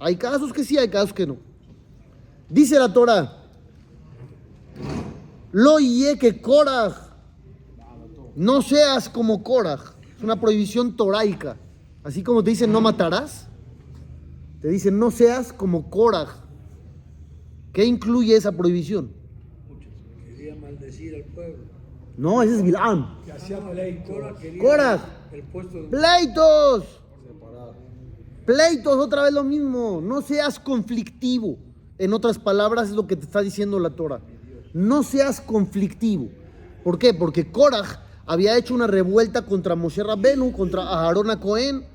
Hay 0.00 0.16
casos 0.16 0.52
que 0.52 0.64
sí, 0.64 0.76
hay 0.76 0.88
casos 0.88 1.12
que 1.12 1.26
no. 1.26 1.36
Dice 2.48 2.78
la 2.78 2.92
Torah, 2.92 3.44
Lo 5.52 5.76
que 6.18 6.40
Korah, 6.40 7.16
no 8.34 8.62
seas 8.62 9.08
como 9.08 9.42
Korah. 9.42 9.78
Es 10.16 10.22
una 10.24 10.40
prohibición 10.40 10.96
toraica. 10.96 11.56
Así 12.02 12.22
como 12.22 12.42
te 12.42 12.50
dicen 12.50 12.72
no 12.72 12.80
matarás, 12.80 13.46
te 14.60 14.68
dicen 14.68 14.98
no 14.98 15.10
seas 15.10 15.52
como 15.52 15.90
Korah. 15.90 16.28
¿Qué 17.72 17.84
incluye 17.84 18.34
esa 18.34 18.52
prohibición? 18.52 19.12
Quería 20.26 20.56
maldecir 20.56 21.14
al 21.14 21.24
pueblo. 21.24 21.64
No, 22.20 22.42
ese 22.42 22.56
es 22.56 22.62
Bilam. 22.62 23.24
Que 23.24 23.32
hacía 23.32 23.58
pleito. 23.60 24.12
Cora 24.12 24.34
quería 24.34 24.62
Cora. 24.62 25.00
el 25.32 25.42
puesto 25.44 25.78
de 25.78 25.88
Pleitos. 25.88 26.84
Pleitos, 28.44 28.98
otra 28.98 29.22
vez 29.22 29.32
lo 29.32 29.42
mismo. 29.42 30.02
No 30.02 30.20
seas 30.20 30.60
conflictivo. 30.60 31.56
En 31.96 32.12
otras 32.12 32.38
palabras, 32.38 32.90
es 32.90 32.94
lo 32.94 33.06
que 33.06 33.16
te 33.16 33.24
está 33.24 33.40
diciendo 33.40 33.78
la 33.78 33.88
Torah. 33.88 34.20
No 34.74 35.02
seas 35.02 35.40
conflictivo. 35.40 36.28
¿Por 36.84 36.98
qué? 36.98 37.14
Porque 37.14 37.50
Korah 37.50 38.04
había 38.26 38.54
hecho 38.58 38.74
una 38.74 38.86
revuelta 38.86 39.46
contra 39.46 39.74
Moshe 39.74 40.02
Rabbenu, 40.02 40.52
contra 40.52 40.82
Aarón 40.82 41.30
a 41.30 41.40
Cohen. 41.40 41.86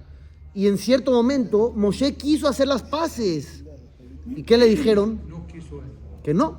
Y 0.56 0.66
en 0.66 0.80
cierto 0.80 1.12
momento, 1.12 1.72
Moshe 1.76 2.16
quiso 2.16 2.48
hacer 2.48 2.68
las 2.68 2.82
paces. 2.82 3.64
¿Y 4.36 4.42
qué 4.42 4.58
le 4.58 4.66
dijeron? 4.66 5.22
no 5.30 5.46
quiso 5.46 5.82
él. 5.82 5.92
Que 6.24 6.34
no. 6.34 6.58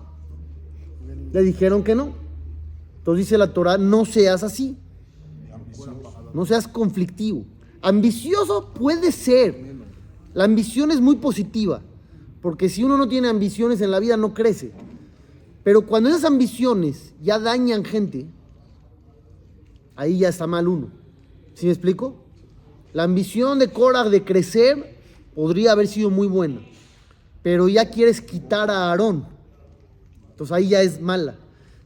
Le 1.33 1.42
dijeron 1.42 1.83
que 1.83 1.96
no. 1.96 2.26
Entonces 3.07 3.27
dice 3.27 3.38
la 3.38 3.53
Torah, 3.53 3.79
no 3.79 4.05
seas 4.05 4.42
así. 4.42 4.77
No 6.35 6.45
seas 6.45 6.66
conflictivo. 6.66 7.45
Ambicioso 7.81 8.73
puede 8.75 9.12
ser. 9.12 9.77
La 10.35 10.42
ambición 10.42 10.90
es 10.90 11.01
muy 11.01 11.14
positiva. 11.14 11.83
Porque 12.42 12.69
si 12.69 12.83
uno 12.83 12.97
no 12.97 13.07
tiene 13.07 13.29
ambiciones 13.29 13.81
en 13.81 13.92
la 13.92 14.01
vida, 14.01 14.16
no 14.16 14.35
crece. 14.35 14.73
Pero 15.62 15.87
cuando 15.87 16.09
esas 16.09 16.25
ambiciones 16.25 17.14
ya 17.23 17.38
dañan 17.38 17.85
gente, 17.85 18.27
ahí 19.95 20.19
ya 20.19 20.31
está 20.31 20.49
mal 20.49 20.66
uno. 20.66 20.88
¿Sí 21.55 21.66
me 21.66 21.73
explico? 21.73 22.16
La 22.92 23.05
ambición 23.05 23.61
de 23.61 23.69
Korah 23.69 24.09
de 24.09 24.25
crecer 24.25 24.99
podría 25.33 25.71
haber 25.71 25.87
sido 25.87 26.11
muy 26.11 26.27
buena. 26.27 26.61
Pero 27.45 27.69
ya 27.69 27.88
quieres 27.88 28.21
quitar 28.21 28.69
a 28.69 28.90
Aarón. 28.90 29.29
Entonces 30.31 30.51
ahí 30.51 30.71
ya 30.71 30.83
es 30.83 31.01
mala. 31.01 31.37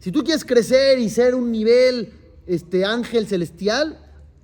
Si 0.01 0.11
tú 0.11 0.25
quieres 0.25 0.45
crecer 0.45 0.99
y 0.99 1.11
ser 1.11 1.35
un 1.35 1.53
nivel 1.53 2.13
este, 2.47 2.87
ángel 2.87 3.27
celestial, 3.27 3.99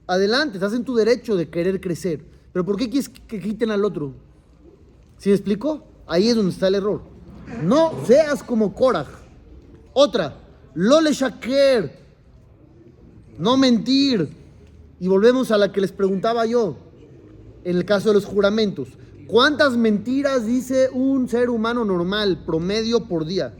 adelante, 0.06 0.58
estás 0.58 0.74
en 0.74 0.84
tu 0.84 0.94
derecho 0.94 1.34
de 1.34 1.48
querer 1.48 1.80
crecer. 1.80 2.24
Pero 2.52 2.64
¿por 2.64 2.76
qué 2.76 2.90
quieres 2.90 3.08
que 3.08 3.40
quiten 3.40 3.70
al 3.70 3.84
otro? 3.84 4.12
¿Sí 5.16 5.30
me 5.30 5.34
explico? 5.34 5.82
Ahí 6.06 6.28
es 6.28 6.36
donde 6.36 6.52
está 6.52 6.68
el 6.68 6.74
error. 6.74 7.00
No 7.62 7.92
seas 8.06 8.42
como 8.42 8.74
Korah. 8.74 9.06
Otra, 9.94 10.36
lo 10.74 11.00
le 11.00 11.12
shaker. 11.12 12.04
No 13.38 13.56
mentir. 13.56 14.28
Y 15.00 15.08
volvemos 15.08 15.50
a 15.50 15.58
la 15.58 15.72
que 15.72 15.80
les 15.80 15.92
preguntaba 15.92 16.44
yo, 16.44 16.76
en 17.64 17.76
el 17.76 17.84
caso 17.86 18.10
de 18.10 18.14
los 18.14 18.26
juramentos. 18.26 18.88
¿Cuántas 19.26 19.76
mentiras 19.76 20.46
dice 20.46 20.90
un 20.92 21.28
ser 21.28 21.48
humano 21.48 21.84
normal, 21.84 22.42
promedio 22.44 23.04
por 23.08 23.24
día? 23.24 23.54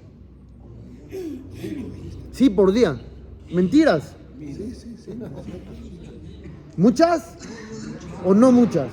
Sí, 2.37 2.51
por 2.51 2.70
día. 2.70 3.01
¿Mentiras? 3.51 4.12
¿Muchas? 6.77 7.35
¿O 8.27 8.35
no 8.35 8.53
muchas? 8.53 8.92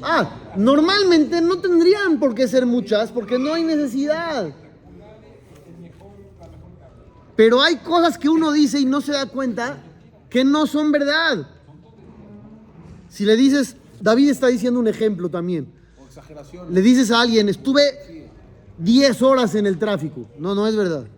Ah, 0.00 0.52
normalmente 0.56 1.40
no 1.40 1.58
tendrían 1.58 2.20
por 2.20 2.32
qué 2.32 2.46
ser 2.46 2.66
muchas 2.66 3.10
porque 3.10 3.36
no 3.36 3.52
hay 3.52 3.64
necesidad. 3.64 4.54
Pero 7.34 7.60
hay 7.60 7.78
cosas 7.78 8.16
que 8.16 8.28
uno 8.28 8.52
dice 8.52 8.78
y 8.78 8.84
no 8.84 9.00
se 9.00 9.10
da 9.10 9.26
cuenta 9.26 9.82
que 10.30 10.44
no 10.44 10.68
son 10.68 10.92
verdad. 10.92 11.48
Si 13.08 13.24
le 13.24 13.34
dices, 13.34 13.74
David 14.00 14.30
está 14.30 14.46
diciendo 14.46 14.78
un 14.78 14.86
ejemplo 14.86 15.28
también. 15.28 15.66
Le 16.70 16.80
dices 16.80 17.10
a 17.10 17.22
alguien, 17.22 17.48
estuve 17.48 18.28
10 18.78 19.20
horas 19.22 19.56
en 19.56 19.66
el 19.66 19.78
tráfico. 19.78 20.28
No, 20.38 20.54
no 20.54 20.68
es 20.68 20.76
verdad. 20.76 21.08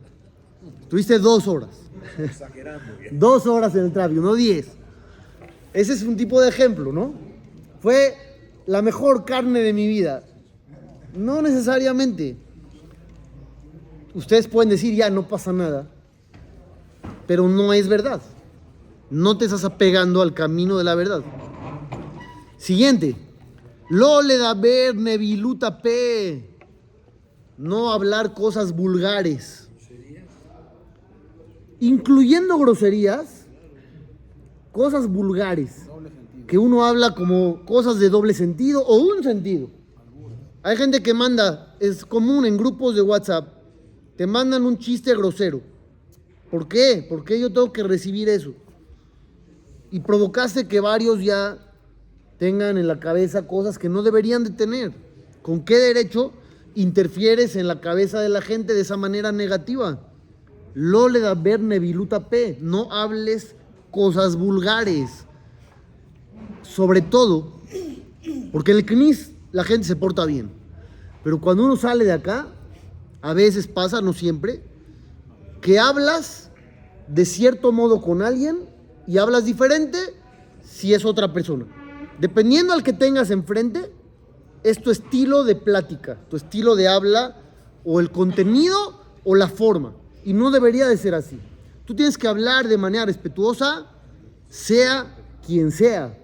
Tuviste 0.89 1.19
dos 1.19 1.49
horas. 1.49 1.71
dos 3.11 3.47
horas 3.47 3.75
en 3.75 3.87
el 3.87 3.93
tráfico, 3.93 4.21
no 4.21 4.35
10. 4.35 4.69
Ese 5.73 5.93
es 5.93 6.03
un 6.03 6.17
tipo 6.17 6.41
de 6.41 6.49
ejemplo, 6.49 6.93
¿no? 6.93 7.15
Fue 7.81 8.15
la 8.67 8.83
mejor 8.83 9.25
carne 9.25 9.61
de 9.61 9.73
mi 9.73 9.87
vida. 9.87 10.25
No 11.15 11.43
necesariamente. 11.43 12.37
Ustedes 14.15 14.49
pueden 14.49 14.71
decir, 14.71 14.95
ya, 14.95 15.11
no 15.11 15.29
pasa 15.29 15.53
nada. 15.53 15.89
Pero 17.27 17.49
no 17.49 17.73
es 17.73 17.89
verdad. 17.89 18.23
No 19.11 19.37
te 19.37 19.45
estás 19.45 19.65
apegando 19.65 20.23
al 20.23 20.35
camino 20.35 20.79
de 20.79 20.85
la 20.85 20.95
verdad. 20.95 21.23
Siguiente. 22.57 23.17
Lo 23.89 24.23
le 24.23 24.39
da 24.39 24.55
ver 24.55 24.97
neviluta 24.97 25.81
pe. 25.81 26.57
No 27.59 27.93
hablar 27.93 28.35
cosas 28.35 28.75
vulgares. 28.75 29.66
Incluyendo 31.81 32.59
groserías. 32.59 33.47
Cosas 34.73 35.09
vulgares. 35.09 35.87
Que 36.47 36.59
uno 36.59 36.85
habla 36.85 37.15
como 37.15 37.65
cosas 37.65 37.99
de 37.99 38.09
doble 38.09 38.35
sentido 38.35 38.85
o 38.87 38.99
un 38.99 39.23
sentido. 39.23 39.69
Hay 40.67 40.77
gente 40.77 41.01
que 41.01 41.15
manda, 41.15 41.77
es 41.79 42.05
común 42.05 42.45
en 42.45 42.57
grupos 42.57 42.97
de 42.97 43.03
WhatsApp, 43.03 43.55
te 44.17 44.27
mandan 44.27 44.65
un 44.65 44.79
chiste 44.79 45.15
grosero. 45.15 45.61
¿Por 46.51 46.67
qué? 46.67 47.07
¿Por 47.09 47.25
qué 47.25 47.39
yo 47.39 47.53
tengo 47.53 47.73
que 47.73 47.85
recibir 47.85 48.29
eso? 48.29 48.53
Y 49.93 50.01
provocaste 50.01 50.67
que 50.67 50.81
varios 50.81 51.23
ya 51.23 51.59
tengan 52.39 52.79
en 52.79 52.89
la 52.89 52.99
cabeza 52.99 53.47
cosas 53.47 53.79
que 53.79 53.89
no 53.89 54.03
deberían 54.03 54.43
de 54.43 54.51
tener. 54.51 54.93
¿Con 55.41 55.65
qué 55.65 55.77
derecho 55.77 56.33
interfieres 56.75 57.55
en 57.55 57.69
la 57.69 57.81
cabeza 57.81 58.21
de 58.21 58.29
la 58.29 58.41
gente 58.41 58.75
de 58.75 58.81
esa 58.81 58.97
manera 58.97 59.31
negativa? 59.31 60.01
Lo 60.77 61.09
le 61.09 61.21
da 61.21 61.33
ver 61.33 61.59
neviluta 61.59 62.29
p. 62.29 62.59
No 62.61 62.93
hables 62.93 63.57
cosas 63.91 64.37
vulgares. 64.37 65.25
Sobre 66.61 67.01
todo, 67.01 67.51
porque 68.53 68.73
en 68.73 68.77
el 68.77 68.85
CNIS 68.85 69.33
la 69.53 69.65
gente 69.65 69.87
se 69.87 69.97
porta 69.97 70.27
bien. 70.27 70.51
Pero 71.25 71.41
cuando 71.41 71.65
uno 71.65 71.77
sale 71.77 72.05
de 72.05 72.13
acá, 72.13 72.49
a 73.23 73.33
veces 73.33 73.67
pasa, 73.67 74.03
no 74.03 74.13
siempre, 74.13 74.63
que 75.63 75.79
hablas 75.79 76.51
de 77.09 77.25
cierto 77.25 77.73
modo 77.73 78.03
con 78.03 78.21
alguien 78.21 78.69
y 79.07 79.17
hablas 79.17 79.47
diferente 79.47 79.99
si 80.63 80.93
es 80.93 81.07
otra 81.07 81.33
persona. 81.33 81.65
Dependiendo 82.21 82.75
al 82.75 82.83
que 82.83 82.93
tengas 82.93 83.31
enfrente, 83.31 83.91
es 84.63 84.83
tu 84.83 84.91
estilo 84.91 85.43
de 85.45 85.57
plática, 85.57 86.19
tu 86.29 86.37
estilo 86.37 86.77
de 86.77 86.87
habla, 86.87 87.35
o 87.83 87.99
el 87.99 88.11
contenido 88.11 89.01
o 89.25 89.35
la 89.35 89.49
forma. 89.49 89.95
Y 90.27 90.33
no 90.33 90.51
debería 90.51 90.89
de 90.89 90.97
ser 90.97 91.15
así. 91.15 91.39
Tú 91.85 91.95
tienes 91.95 92.19
que 92.19 92.27
hablar 92.27 92.67
de 92.67 92.77
manera 92.77 93.07
respetuosa, 93.07 93.87
sea 94.49 95.17
quien 95.47 95.71
sea. 95.71 96.19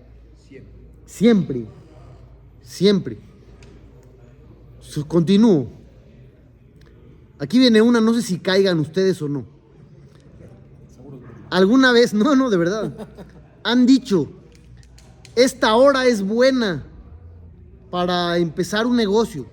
Siempre. 1.07 1.67
Siempre. 2.63 3.21
Continúo. 5.07 5.69
Aquí 7.39 7.61
viene 7.61 7.81
una, 7.81 8.01
no 8.01 8.13
sé 8.13 8.23
si 8.23 8.41
caigan 8.41 8.81
ustedes 8.81 9.23
o 9.23 9.29
no. 9.29 9.45
¿Alguna 11.49 11.93
vez? 11.93 12.13
No, 12.13 12.35
no, 12.35 12.51
de 12.51 12.57
verdad. 12.57 13.09
Han 13.63 13.87
dicho, 13.87 14.33
esta 15.37 15.77
hora 15.77 16.07
es 16.07 16.23
buena 16.23 16.85
para 17.89 18.37
empezar 18.39 18.85
un 18.85 18.97
negocio. 18.97 19.47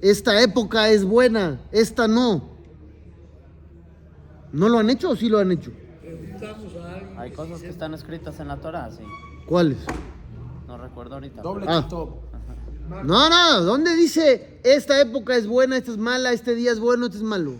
Esta 0.00 0.40
época 0.40 0.88
es 0.88 1.04
buena, 1.04 1.60
esta 1.72 2.08
no. 2.08 2.53
¿No 4.54 4.68
lo 4.68 4.78
han 4.78 4.88
hecho 4.88 5.10
o 5.10 5.16
sí 5.16 5.28
lo 5.28 5.38
han 5.40 5.50
hecho? 5.50 5.72
Preguntamos 6.00 6.76
a 6.76 6.94
alguien. 6.94 7.18
Hay 7.18 7.30
cosas 7.32 7.60
que 7.60 7.68
están 7.68 7.92
escritas 7.92 8.38
en 8.38 8.48
la 8.48 8.56
Torah, 8.56 8.88
sí. 8.90 9.02
¿Cuáles? 9.48 9.78
No 10.68 10.78
recuerdo 10.78 11.14
ahorita. 11.14 11.42
Doble 11.42 11.66
Ah. 11.68 11.86
No, 13.02 13.28
no, 13.30 13.62
¿dónde 13.62 13.96
dice 13.96 14.60
esta 14.62 15.00
época 15.00 15.34
es 15.36 15.46
buena, 15.46 15.76
esta 15.76 15.90
es 15.90 15.98
mala, 15.98 16.32
este 16.32 16.54
día 16.54 16.70
es 16.70 16.78
bueno, 16.78 17.06
este 17.06 17.18
es 17.18 17.24
malo? 17.24 17.54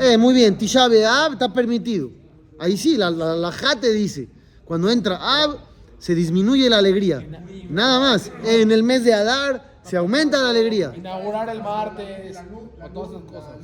Eh, 0.00 0.18
muy 0.18 0.34
bien, 0.34 0.58
Tisha 0.58 0.88
B'Av 0.88 1.34
está 1.34 1.52
permitido. 1.52 2.10
Ahí 2.58 2.76
sí, 2.76 2.96
la, 2.96 3.10
la, 3.10 3.36
la 3.36 3.52
jate 3.52 3.92
dice, 3.92 4.28
cuando 4.64 4.90
entra 4.90 5.18
Ab, 5.42 5.58
se 5.98 6.14
disminuye 6.14 6.68
la 6.68 6.78
alegría. 6.78 7.24
Nada 7.68 8.00
más, 8.00 8.32
en 8.42 8.72
el 8.72 8.82
mes 8.82 9.04
de 9.04 9.14
Adar 9.14 9.78
se 9.82 9.96
aumenta 9.96 10.42
la 10.42 10.50
alegría. 10.50 10.92
Inaugurar 10.96 11.48
el 11.50 11.62
martes. 11.62 12.38
O 12.82 12.88
todas 12.88 13.10
esas 13.10 13.22
cosas. 13.30 13.56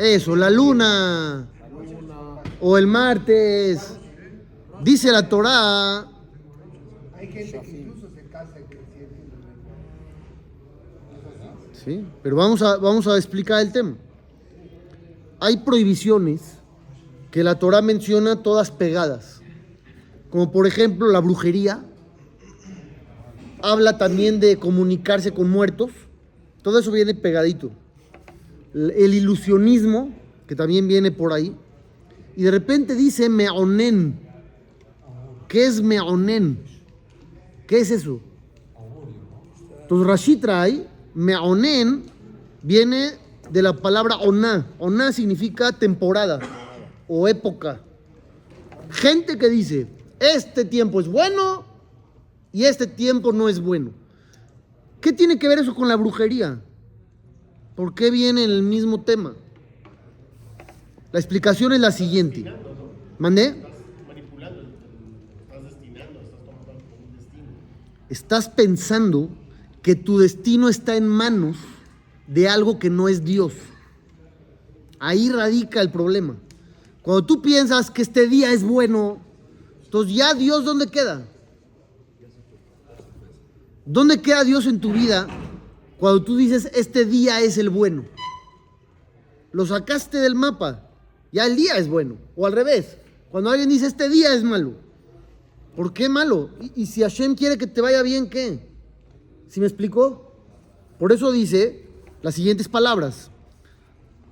Eso, 0.00 0.34
la 0.34 0.48
luna. 0.48 1.46
O 2.58 2.78
el 2.78 2.86
martes. 2.86 3.98
Dice 4.82 5.12
la 5.12 5.28
Torá. 5.28 6.08
Hay 7.18 7.26
gente 7.26 7.60
que 7.60 7.70
incluso 7.70 8.08
se 8.14 8.22
casa. 8.28 8.54
Sí, 11.84 12.06
pero 12.22 12.36
vamos 12.36 12.62
a, 12.62 12.78
vamos 12.78 13.06
a 13.08 13.16
explicar 13.18 13.60
el 13.60 13.72
tema. 13.72 13.94
Hay 15.38 15.58
prohibiciones 15.58 16.54
que 17.30 17.44
la 17.44 17.58
Torah 17.58 17.82
menciona 17.82 18.42
todas 18.42 18.70
pegadas. 18.70 19.42
Como 20.30 20.50
por 20.50 20.66
ejemplo 20.66 21.08
la 21.08 21.20
brujería. 21.20 21.84
Habla 23.62 23.98
también 23.98 24.40
de 24.40 24.56
comunicarse 24.58 25.32
con 25.32 25.50
muertos. 25.50 25.90
Todo 26.62 26.78
eso 26.78 26.90
viene 26.90 27.14
pegadito. 27.14 27.70
El 28.74 29.14
ilusionismo, 29.14 30.14
que 30.46 30.54
también 30.54 30.86
viene 30.86 31.10
por 31.10 31.32
ahí. 31.32 31.54
Y 32.36 32.44
de 32.44 32.50
repente 32.50 32.94
dice 32.94 33.28
meonen. 33.28 34.18
¿Qué 35.48 35.66
es 35.66 35.82
meonen? 35.82 36.60
¿Qué 37.66 37.80
es 37.80 37.90
eso? 37.90 38.20
Entonces 39.82 40.06
Rashi 40.06 40.36
trae, 40.36 40.86
meonen, 41.14 42.04
viene 42.62 43.12
de 43.50 43.62
la 43.62 43.74
palabra 43.74 44.16
oná. 44.16 44.66
Oná 44.78 45.12
significa 45.12 45.72
temporada 45.72 46.38
o 47.08 47.26
época. 47.26 47.80
Gente 48.90 49.36
que 49.36 49.48
dice, 49.48 49.88
este 50.20 50.64
tiempo 50.64 51.00
es 51.00 51.08
bueno 51.08 51.64
y 52.52 52.64
este 52.64 52.86
tiempo 52.86 53.32
no 53.32 53.48
es 53.48 53.60
bueno. 53.60 53.92
¿Qué 55.00 55.12
tiene 55.12 55.38
que 55.38 55.48
ver 55.48 55.58
eso 55.58 55.74
con 55.74 55.88
la 55.88 55.96
brujería? 55.96 56.62
¿Por 57.80 57.94
qué 57.94 58.10
viene 58.10 58.44
en 58.44 58.50
el 58.50 58.62
mismo 58.62 59.00
tema? 59.00 59.32
La 61.12 61.18
explicación 61.18 61.72
es 61.72 61.80
la 61.80 61.90
siguiente. 61.90 62.44
¿Mandé? 63.18 63.56
Estás 68.10 68.50
pensando 68.50 69.30
que 69.80 69.94
tu 69.94 70.18
destino 70.18 70.68
está 70.68 70.94
en 70.94 71.08
manos 71.08 71.56
de 72.26 72.50
algo 72.50 72.78
que 72.78 72.90
no 72.90 73.08
es 73.08 73.24
Dios. 73.24 73.54
Ahí 74.98 75.30
radica 75.30 75.80
el 75.80 75.90
problema. 75.90 76.36
Cuando 77.00 77.24
tú 77.24 77.40
piensas 77.40 77.90
que 77.90 78.02
este 78.02 78.28
día 78.28 78.52
es 78.52 78.62
bueno, 78.62 79.22
entonces 79.84 80.14
ya 80.14 80.34
Dios 80.34 80.66
¿dónde 80.66 80.88
queda? 80.88 81.26
¿Dónde 83.86 84.20
queda 84.20 84.44
Dios 84.44 84.66
en 84.66 84.80
tu 84.80 84.92
vida 84.92 85.26
cuando 86.00 86.22
tú 86.24 86.36
dices 86.36 86.70
este 86.74 87.04
día 87.04 87.40
es 87.40 87.58
el 87.58 87.68
bueno? 87.70 88.04
Lo 89.52 89.66
sacaste 89.66 90.18
del 90.18 90.34
mapa, 90.34 90.88
ya 91.30 91.44
el 91.46 91.56
día 91.56 91.76
es 91.76 91.88
bueno. 91.88 92.16
O 92.36 92.46
al 92.46 92.52
revés, 92.52 92.96
cuando 93.30 93.50
alguien 93.50 93.68
dice 93.68 93.86
este 93.86 94.08
día 94.08 94.34
es 94.34 94.42
malo. 94.42 94.72
¿Por 95.76 95.92
qué 95.92 96.08
malo? 96.08 96.50
Y, 96.60 96.82
y 96.82 96.86
si 96.86 97.02
Hashem 97.02 97.34
quiere 97.34 97.58
que 97.58 97.66
te 97.66 97.80
vaya 97.80 98.02
bien, 98.02 98.28
¿qué? 98.28 98.66
¿Sí 99.48 99.60
me 99.60 99.66
explicó? 99.66 100.32
Por 100.98 101.12
eso 101.12 101.30
dice 101.30 101.84
las 102.22 102.34
siguientes 102.34 102.68
palabras. 102.68 103.30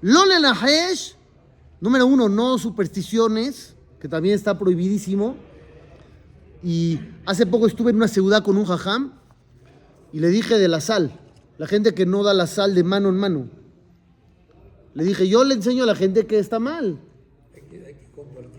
Lo 0.01 0.25
lenahesh, 0.25 1.17
número 1.81 2.07
uno, 2.07 2.29
no 2.29 2.59
supersticiones, 2.59 3.75
que 4.01 4.09
también 4.09 4.35
está 4.35 4.59
prohibidísimo. 4.59 5.37
Y 6.63 6.99
hace 7.27 7.47
poco 7.47 7.67
estuve 7.67 7.91
en 7.91 7.97
una 7.97 8.09
ciudad 8.09 8.43
con 8.43 8.57
un 8.57 8.65
jajam 8.65 9.13
y 10.13 10.21
le 10.21 10.29
dije 10.29 10.59
de 10.59 10.69
la 10.69 10.81
sal, 10.81 11.13
la 11.59 11.67
gente 11.67 11.93
que 11.93 12.07
no 12.07 12.23
da 12.23 12.33
la 12.33 12.47
sal 12.47 12.75
de 12.75 12.85
mano 12.85 13.09
en 13.09 13.17
mano. 13.17 13.49
Le 14.95 15.05
dije, 15.05 15.29
yo 15.29 15.45
le 15.45 15.55
enseño 15.55 15.83
a 15.83 15.87
la 15.87 15.95
gente 15.95 16.27
que 16.27 16.39
está 16.39 16.59
mal. 16.59 16.99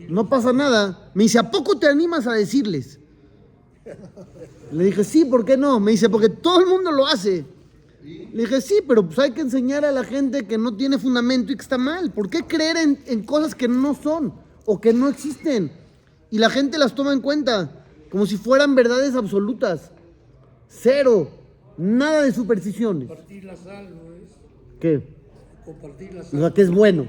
No 0.10 0.30
pasa 0.30 0.54
nada. 0.54 1.12
Me 1.14 1.24
dice, 1.24 1.40
¿a 1.40 1.50
poco 1.50 1.78
te 1.80 1.88
animas 1.88 2.28
a 2.28 2.34
decirles? 2.34 3.00
Le 4.72 4.84
dije, 4.86 5.04
sí, 5.04 5.26
¿por 5.26 5.46
qué 5.46 5.58
no? 5.58 5.80
Me 5.80 5.92
dice, 5.92 6.10
porque 6.10 6.30
todo 6.30 6.60
el 6.60 6.68
mundo 6.68 6.92
lo 6.92 7.08
hace. 7.08 7.46
Le 8.04 8.44
dije, 8.44 8.62
sí, 8.62 8.82
pero 8.88 9.06
pues 9.06 9.18
hay 9.20 9.32
que 9.32 9.42
enseñar 9.42 9.86
a 9.86 9.92
la 9.92 10.04
gente 10.04 10.46
que 10.46 10.58
no 10.58 10.76
tiene 10.76 10.98
fundamento 10.98 11.52
y 11.52 11.56
que 11.56 11.62
está 11.62 11.78
mal. 11.78 12.12
¿Por 12.12 12.30
qué 12.30 12.44
creer 12.44 12.78
en, 12.78 13.04
en 13.06 13.24
cosas 13.24 13.56
que 13.56 13.68
no 13.68 13.96
son 13.96 14.34
o 14.66 14.80
que 14.80 14.94
no 14.94 15.08
existen? 15.08 15.72
Y 16.32 16.38
la 16.38 16.50
gente 16.50 16.78
las 16.78 16.94
toma 16.94 17.14
en 17.14 17.22
cuenta 17.22 17.86
como 18.12 18.26
si 18.26 18.38
fueran 18.38 18.76
verdades 18.76 19.16
absolutas. 19.16 19.92
Cero. 20.68 21.39
Nada 21.80 22.24
de 22.24 22.34
supersticiones. 22.34 23.08
Compartir 23.08 23.46
la 23.46 23.56
sal, 23.56 23.90
¿no 23.90 24.14
es? 24.14 24.24
¿Qué? 24.82 25.02
Compartir 25.64 26.14
la 26.14 26.20
O 26.22 26.24
sal. 26.26 26.40
sea, 26.42 26.52
que 26.52 26.62
es 26.62 26.70
bueno. 26.70 27.06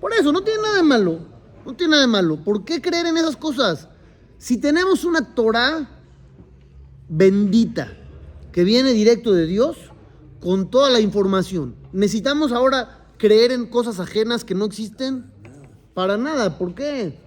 Por 0.00 0.14
eso, 0.14 0.32
no 0.32 0.42
tiene 0.42 0.62
nada 0.62 0.76
de 0.76 0.82
malo. 0.82 1.18
No 1.66 1.74
tiene 1.76 1.90
nada 1.90 2.02
de 2.02 2.08
malo. 2.08 2.42
¿Por 2.42 2.64
qué 2.64 2.80
creer 2.80 3.04
en 3.04 3.18
esas 3.18 3.36
cosas? 3.36 3.86
Si 4.38 4.56
tenemos 4.56 5.04
una 5.04 5.34
Torah 5.34 5.90
bendita 7.10 7.92
que 8.50 8.64
viene 8.64 8.92
directo 8.94 9.32
de 9.34 9.44
Dios 9.44 9.76
con 10.40 10.70
toda 10.70 10.88
la 10.88 11.00
información, 11.00 11.74
¿necesitamos 11.92 12.52
ahora 12.52 13.04
creer 13.18 13.52
en 13.52 13.66
cosas 13.66 14.00
ajenas 14.00 14.42
que 14.42 14.54
no 14.54 14.64
existen? 14.64 15.30
Para 15.92 16.16
nada. 16.16 16.56
¿Por 16.56 16.74
qué? 16.74 17.18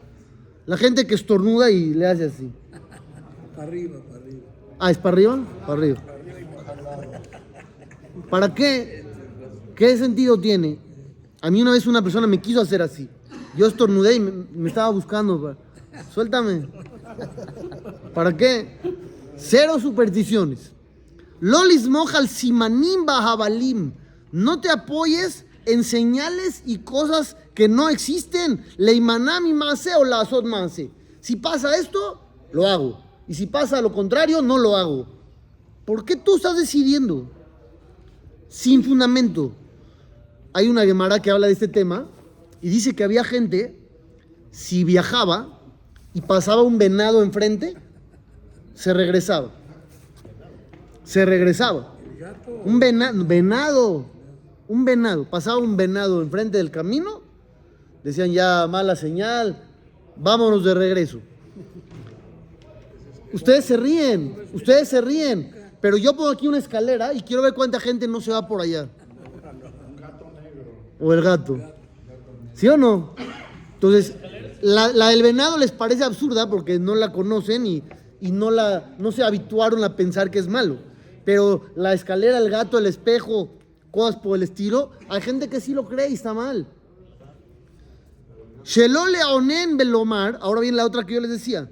La 0.66 0.78
gente 0.78 1.06
que 1.06 1.14
estornuda 1.14 1.70
y 1.70 1.94
le 1.94 2.08
hace 2.08 2.26
así. 2.26 2.52
Para 3.56 3.68
arriba, 3.68 4.00
para 4.10 4.24
arriba. 4.24 4.40
Ah, 4.80 4.90
¿es 4.90 4.98
para 4.98 5.14
arriba? 5.14 5.40
Para 5.68 5.74
arriba. 5.74 6.02
¿Para 8.30 8.54
qué? 8.54 9.06
¿Qué 9.76 9.98
sentido 9.98 10.40
tiene? 10.40 10.80
A 11.42 11.50
mí 11.50 11.62
una 11.62 11.72
vez 11.72 11.88
una 11.88 12.02
persona 12.02 12.28
me 12.28 12.40
quiso 12.42 12.62
hacer 12.62 12.82
así. 12.82 13.10
Yo 13.58 13.68
estornudé 13.68 14.16
y 14.16 14.20
me, 14.20 14.70
estaba 14.70 14.90
buscando. 14.90 15.42
pa- 15.42 15.58
Suéltame. 16.14 16.68
¿Para 18.14 18.36
qué? 18.36 18.80
Cero 19.36 19.80
supersticiones. 19.80 20.72
Lolis 21.40 21.88
mojal 21.88 22.28
simanim 22.30 23.06
bajabalim. 23.06 23.94
No 24.32 24.62
te 24.62 24.70
apoyes 24.70 25.46
en 25.66 25.84
señales 25.84 26.64
y 26.66 26.80
cosas 26.80 27.36
que 27.54 27.68
no 27.68 27.90
existen. 27.90 28.64
Leimanami 28.78 29.54
mase 29.54 29.96
o 29.96 30.04
la 30.06 30.28
mase. 30.44 30.92
Si 31.20 31.36
pasa 31.36 31.76
esto, 31.76 32.22
lo 32.52 32.68
hago. 32.68 33.02
Y 33.28 33.34
si 33.34 33.48
pasa 33.48 33.82
lo 33.82 33.92
contrario, 33.92 34.42
no 34.42 34.58
lo 34.58 34.76
hago. 34.78 35.08
¿Por 35.86 36.06
qué 36.06 36.16
tú 36.16 36.36
estás 36.36 36.58
decidiendo? 36.58 37.30
Sin 38.48 38.84
fundamento. 38.84 39.52
Hay 40.54 40.68
una 40.68 40.84
Gemara 40.86 41.20
que 41.20 41.32
habla 41.32 41.48
de 41.48 41.54
este 41.54 41.68
tema 41.68 42.08
y 42.62 42.70
dice 42.70 42.94
que 42.96 43.04
había 43.04 43.24
gente, 43.24 43.76
si 44.52 44.84
viajaba 44.84 45.60
y 46.14 46.22
pasaba 46.22 46.62
un 46.62 46.78
venado 46.78 47.24
enfrente, 47.24 47.76
se 48.74 48.94
regresaba. 48.94 49.52
Se 51.04 51.26
regresaba. 51.26 51.94
Un 52.66 52.80
vena- 52.80 53.12
venado, 53.14 54.06
un 54.68 54.86
venado, 54.86 55.26
pasaba 55.30 55.58
un 55.58 55.76
venado 55.78 56.22
enfrente 56.22 56.58
del 56.58 56.70
camino, 56.70 57.22
decían 58.04 58.32
ya 58.32 58.68
mala 58.68 58.96
señal, 58.96 59.64
vámonos 60.18 60.64
de 60.64 60.74
regreso. 60.76 61.20
Ustedes 63.34 63.66
se 63.66 63.78
ríen, 63.78 64.36
ustedes 64.54 64.90
se 64.90 65.02
ríen, 65.02 65.52
pero 65.82 65.98
yo 65.98 66.16
pongo 66.16 66.30
aquí 66.30 66.48
una 66.48 66.60
escalera 66.60 67.14
y 67.14 67.22
quiero 67.22 67.42
ver 67.42 67.54
cuánta 67.54 67.80
gente 67.80 68.08
no 68.08 68.22
se 68.22 68.32
va 68.32 68.48
por 68.48 68.62
allá. 68.62 68.88
O 71.00 71.12
el 71.12 71.22
gato. 71.22 71.58
¿Sí 72.54 72.68
o 72.68 72.78
no? 72.78 73.16
Entonces, 73.74 74.16
la, 74.62 74.90
la 74.90 75.10
del 75.10 75.24
venado 75.24 75.58
les 75.58 75.72
parece 75.72 76.04
absurda 76.04 76.48
porque 76.48 76.78
no 76.78 76.94
la 76.94 77.12
conocen 77.12 77.66
y, 77.66 77.84
y 78.20 78.32
no, 78.32 78.52
la, 78.52 78.94
no 79.00 79.12
se 79.12 79.24
habituaron 79.24 79.84
a 79.84 79.96
pensar 79.96 80.30
que 80.30 80.38
es 80.38 80.48
malo. 80.48 80.78
Pero 81.26 81.66
la 81.76 81.94
escalera, 81.94 82.38
el 82.38 82.52
gato, 82.52 82.78
el 82.78 82.86
espejo, 82.86 83.50
cosas 83.90 84.18
por 84.18 84.38
el 84.38 84.44
estilo, 84.44 84.92
hay 85.10 85.22
gente 85.22 85.50
que 85.50 85.60
sí 85.60 85.74
lo 85.74 85.86
cree 85.88 86.10
y 86.10 86.14
está 86.14 86.34
mal. 86.34 86.68
Shelo 88.64 89.08
leonen 89.08 89.78
belomar, 89.78 90.38
ahora 90.42 90.62
viene 90.62 90.78
la 90.78 90.86
otra 90.86 91.04
que 91.04 91.16
yo 91.16 91.22
les 91.22 91.32
decía. 91.32 91.70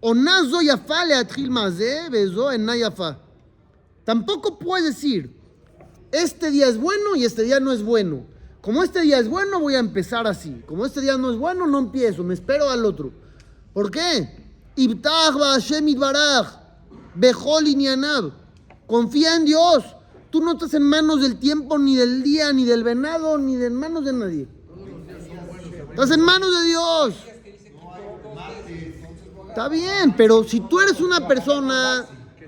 Onazo 0.00 0.62
yafa 0.62 1.04
leatril 1.04 1.50
mazé, 1.50 2.08
bezo 2.10 2.50
en 2.52 2.66
yafa. 2.66 3.18
Tampoco 4.06 4.56
puedes 4.60 4.84
decir, 4.86 5.36
este 6.12 6.52
día 6.52 6.68
es 6.68 6.78
bueno 6.78 7.16
y 7.16 7.24
este 7.24 7.42
día 7.42 7.58
no 7.58 7.72
es 7.72 7.82
bueno. 7.82 8.24
Como 8.60 8.84
este 8.84 9.00
día 9.00 9.18
es 9.18 9.28
bueno, 9.28 9.58
voy 9.58 9.74
a 9.74 9.80
empezar 9.80 10.28
así. 10.28 10.62
Como 10.64 10.86
este 10.86 11.00
día 11.00 11.18
no 11.18 11.32
es 11.32 11.36
bueno, 11.36 11.66
no 11.66 11.80
empiezo, 11.80 12.22
me 12.22 12.32
espero 12.32 12.70
al 12.70 12.84
otro. 12.84 13.10
¿Por 13.74 13.90
qué? 13.90 14.46
Confía 18.86 19.34
en 19.34 19.44
Dios. 19.44 19.84
Tú 20.30 20.40
no 20.40 20.52
estás 20.52 20.74
en 20.74 20.84
manos 20.84 21.20
del 21.20 21.40
tiempo, 21.40 21.76
ni 21.76 21.96
del 21.96 22.22
día, 22.22 22.52
ni 22.52 22.64
del 22.64 22.84
venado, 22.84 23.38
ni 23.38 23.56
de 23.56 23.70
manos 23.70 24.04
de 24.04 24.12
nadie. 24.12 24.48
Estás 25.90 26.12
en 26.12 26.20
manos 26.20 26.56
de 26.60 26.64
Dios. 26.64 27.14
Está 29.48 29.68
bien, 29.68 30.14
pero 30.16 30.44
si 30.44 30.60
tú 30.60 30.78
eres 30.78 31.00
una 31.00 31.26
persona 31.26 32.06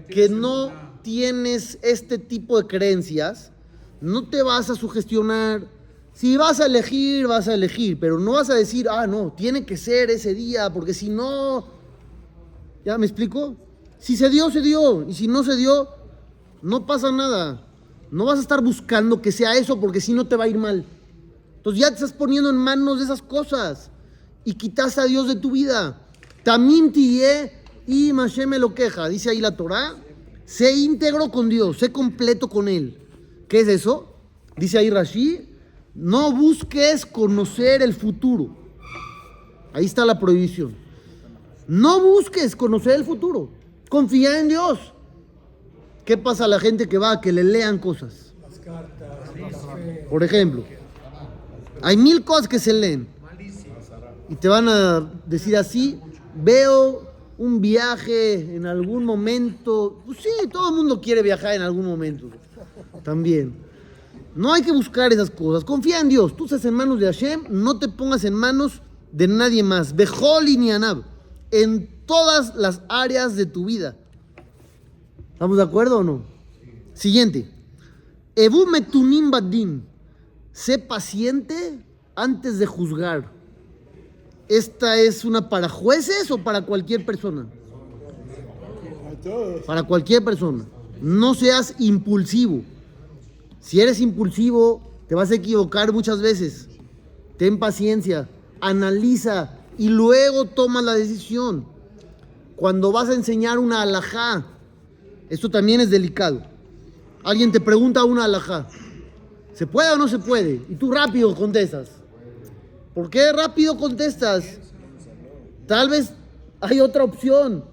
que 0.09 0.29
no 0.29 0.88
tienes 1.03 1.79
este 1.83 2.19
tipo 2.19 2.61
de 2.61 2.67
creencias, 2.67 3.53
no 4.01 4.29
te 4.29 4.43
vas 4.43 4.71
a 4.71 4.75
sugestionar. 4.75 5.67
Si 6.13 6.37
vas 6.37 6.61
a 6.61 6.67
elegir, 6.67 7.27
vas 7.27 7.47
a 7.49 7.55
elegir, 7.55 7.99
pero 8.01 8.19
no 8.19 8.33
vas 8.33 8.51
a 8.51 8.55
decir, 8.55 8.89
ah, 8.91 9.07
no, 9.07 9.33
tiene 9.37 9.65
que 9.65 9.77
ser 9.77 10.11
ese 10.11 10.35
día, 10.35 10.73
porque 10.73 10.93
si 10.93 11.09
no, 11.09 11.67
¿ya 12.85 12.99
me 12.99 13.07
explico? 13.07 13.57
Si 13.99 14.17
se 14.17 14.29
dio, 14.29 14.51
se 14.51 14.61
dio, 14.61 15.09
y 15.09 15.15
si 15.15 15.29
no 15.29 15.45
se 15.45 15.57
dio, 15.57 15.89
no 16.63 16.87
pasa 16.87 17.13
nada. 17.13 17.65
No 18.11 18.25
vas 18.25 18.39
a 18.39 18.43
estar 18.43 18.63
buscando 18.63 19.23
que 19.23 19.33
sea 19.33 19.55
eso, 19.57 19.79
porque 19.79 20.01
si 20.01 20.13
no 20.13 20.27
te 20.27 20.37
va 20.37 20.45
a 20.45 20.49
ir 20.49 20.59
mal. 20.59 20.85
Entonces 21.57 21.81
ya 21.81 21.89
te 21.89 21.95
estás 21.95 22.13
poniendo 22.13 22.51
en 22.51 22.57
manos 22.57 22.99
de 22.99 23.05
esas 23.05 23.23
cosas 23.23 23.91
y 24.45 24.55
quitas 24.55 24.97
a 24.99 25.05
Dios 25.05 25.29
de 25.29 25.37
tu 25.37 25.51
vida. 25.53 26.01
Tamim 26.43 26.91
tiye 26.93 27.53
y 27.87 28.13
Mashem 28.13 28.51
lo 28.55 28.75
queja, 28.75 29.09
dice 29.09 29.31
ahí 29.31 29.41
la 29.41 29.57
Torah. 29.57 29.95
Sé 30.49 30.73
íntegro 30.75 31.31
con 31.31 31.51
Dios, 31.51 31.77
sé 31.77 31.93
completo 31.93 32.49
con 32.49 32.69
Él. 32.69 32.97
¿Qué 33.49 33.61
es 33.61 33.69
eso? 33.69 34.15
Dice 34.57 34.79
ahí 34.79 34.89
Rashi, 34.89 35.47
no 35.95 36.33
busques 36.33 37.05
conocer 37.05 37.83
el 37.83 37.93
futuro. 37.93 38.57
Ahí 39.75 39.85
está 39.85 40.07
la 40.07 40.19
prohibición. 40.19 40.75
No 41.67 42.01
busques 42.01 42.57
conocer 42.57 42.95
el 42.95 43.05
futuro. 43.05 43.51
Confía 43.91 44.41
en 44.41 44.49
Dios. 44.49 44.95
¿Qué 46.07 46.17
pasa 46.17 46.47
a 46.47 46.49
la 46.49 46.59
gente 46.59 46.89
que 46.89 46.97
va 46.97 47.13
a 47.13 47.21
que 47.21 47.31
le 47.31 47.45
lean 47.45 47.79
cosas? 47.79 48.33
Por 50.09 50.25
ejemplo, 50.25 50.65
hay 51.83 51.99
mil 51.99 52.25
cosas 52.25 52.49
que 52.49 52.59
se 52.59 52.73
leen. 52.73 53.07
Y 54.31 54.35
te 54.35 54.49
van 54.49 54.67
a 54.71 55.13
decir 55.27 55.59
así, 55.59 56.01
veo 56.35 57.08
un 57.39 57.61
viaje 57.61 58.57
en 58.57 58.67
algún 58.67 59.05
momento. 59.05 60.03
Pues 60.05 60.19
sí, 60.19 60.49
todo 60.51 60.71
el 60.71 60.77
mundo 60.77 61.01
quiere 61.01 61.23
viajar 61.23 61.55
en 61.55 61.63
algún 61.63 61.87
momento. 61.87 62.29
También. 63.05 63.55
No 64.35 64.53
hay 64.53 64.63
que 64.63 64.73
buscar 64.73 65.13
esas 65.13 65.31
cosas. 65.31 65.65
Confía 65.65 66.01
en 66.01 66.09
Dios. 66.09 66.37
Tú 66.37 66.45
estás 66.45 66.65
en 66.65 66.75
manos 66.75 67.01
de 67.01 67.07
Hashem, 67.07 67.45
no 67.49 67.79
te 67.79 67.89
pongas 67.89 68.25
en 68.25 68.35
manos 68.35 68.83
de 69.13 69.29
nadie 69.29 69.63
más. 69.63 69.95
Bejol 69.95 70.49
y 70.49 70.57
Nianab. 70.57 71.05
En 71.51 71.89
todas 72.05 72.55
las 72.57 72.83
áreas 72.89 73.37
de 73.37 73.47
tu 73.47 73.67
vida. 73.67 73.97
¿Estamos 75.33 75.57
de 75.57 75.63
acuerdo 75.63 75.99
o 75.99 76.05
no? 76.05 76.23
Siguiente. 76.93 77.49
Ebu 78.35 78.67
metunim 78.67 79.31
badin. 79.31 79.87
Sé 80.53 80.79
paciente 80.79 81.79
antes 82.17 82.59
de 82.59 82.67
juzgar. 82.67 83.38
¿Esta 84.49 84.97
es 84.97 85.25
una 85.25 85.49
para 85.49 85.69
jueces 85.69 86.31
o 86.31 86.39
para 86.39 86.63
cualquier 86.63 87.05
persona? 87.05 87.47
Para 89.67 89.83
cualquier 89.83 90.25
persona. 90.25 90.65
No 91.03 91.35
seas 91.35 91.75
impulsivo. 91.79 92.63
Si 93.61 93.81
eres 93.81 94.01
impulsivo, 94.01 94.81
te 95.07 95.15
vas 95.15 95.31
a 95.31 95.35
equivocar 95.35 95.93
muchas 95.93 96.23
veces. 96.23 96.69
Ten 97.37 97.59
paciencia, 97.59 98.29
analiza 98.61 99.51
y 99.77 99.89
luego 99.89 100.47
toma 100.47 100.81
la 100.81 100.95
decisión. 100.95 101.67
Cuando 102.57 102.91
vas 102.91 103.11
a 103.11 103.15
enseñar 103.15 103.59
una 103.59 103.83
alajá, 103.83 104.47
esto 105.29 105.51
también 105.51 105.81
es 105.81 105.91
delicado. 105.91 106.43
Alguien 107.23 107.53
te 107.53 107.61
pregunta 107.61 108.05
una 108.05 108.25
alajá. 108.25 108.67
¿Se 109.53 109.67
puede 109.67 109.93
o 109.93 109.97
no 109.97 110.09
se 110.09 110.19
puede? 110.19 110.63
Y 110.69 110.75
tú 110.77 110.91
rápido 110.91 111.35
contestas. 111.35 111.98
¿Por 112.99 113.11
qué 113.11 113.33
rápido 113.33 113.77
contestas? 113.77 114.59
Tal 115.69 115.89
vez 115.89 116.13
hay 116.61 116.81
otra 116.81 117.05
opción. 117.05 117.65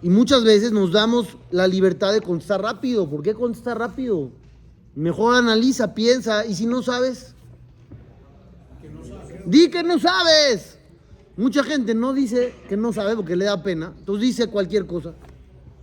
Y 0.00 0.08
muchas 0.08 0.42
veces 0.44 0.72
nos 0.72 0.92
damos 0.92 1.36
la 1.50 1.68
libertad 1.68 2.10
de 2.10 2.22
contestar 2.22 2.62
rápido. 2.62 3.06
¿Por 3.06 3.22
qué 3.22 3.34
contestar 3.34 3.78
rápido? 3.78 4.30
Mejor 4.94 5.34
analiza, 5.34 5.92
piensa. 5.92 6.46
Y 6.46 6.54
si 6.54 6.64
no 6.64 6.82
sabes, 6.82 7.34
di 9.44 9.68
que 9.68 9.82
no 9.82 9.98
sabes. 9.98 10.78
Mucha 11.36 11.62
gente 11.62 11.94
no 11.94 12.14
dice 12.14 12.54
que 12.66 12.78
no 12.78 12.94
sabe 12.94 13.16
porque 13.16 13.36
le 13.36 13.44
da 13.44 13.62
pena. 13.62 13.92
Entonces 13.98 14.22
dice 14.22 14.46
cualquier 14.46 14.86
cosa. 14.86 15.12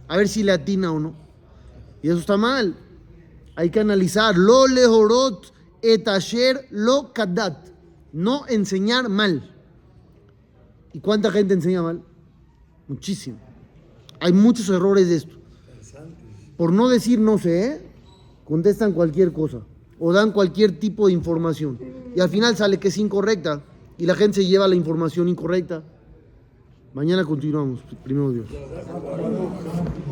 A 0.08 0.18
ver 0.18 0.28
si 0.28 0.42
le 0.42 0.54
atina 0.54 0.92
o 0.92 1.00
no. 1.00 1.14
Y 2.02 2.10
eso 2.10 2.18
está 2.18 2.38
mal. 2.38 2.76
Hay 3.56 3.70
que 3.70 3.82
analizar. 3.82 4.36
Lo 4.36 4.66
lehorot 4.66 5.54
etasher 5.84 6.66
lo 6.72 7.14
kadat. 7.14 7.70
No 8.14 8.48
enseñar 8.48 9.10
mal. 9.10 9.56
¿Y 10.94 11.00
cuánta 11.00 11.32
gente 11.32 11.54
enseña 11.54 11.82
mal? 11.82 12.04
Muchísimo. 12.88 13.38
Hay 14.20 14.34
muchos 14.34 14.70
errores 14.70 15.08
de 15.10 15.16
esto. 15.16 15.36
por 16.58 16.72
no 16.72 16.90
decir 16.90 17.20
no 17.20 17.38
sé, 17.40 17.82
contestan 18.46 18.92
cualquier 18.92 19.34
cosa 19.34 19.62
o 20.00 20.12
dan 20.14 20.32
cualquier 20.32 20.80
tipo 20.80 21.08
de 21.08 21.14
información. 21.14 21.80
Y 22.16 22.20
al 22.20 22.30
final 22.30 22.56
sale 22.58 22.80
que 22.80 22.90
es 22.90 22.98
incorrecta 22.98 23.64
y 23.98 24.06
la 24.06 24.16
gente 24.16 24.42
se 24.42 24.48
lleva 24.48 24.68
la 24.68 24.76
información 24.76 25.28
incorrecta. 25.28 25.84
Mañana 26.94 27.24
continuamos, 27.24 27.80
primero 28.04 28.32
Dios. 28.32 28.48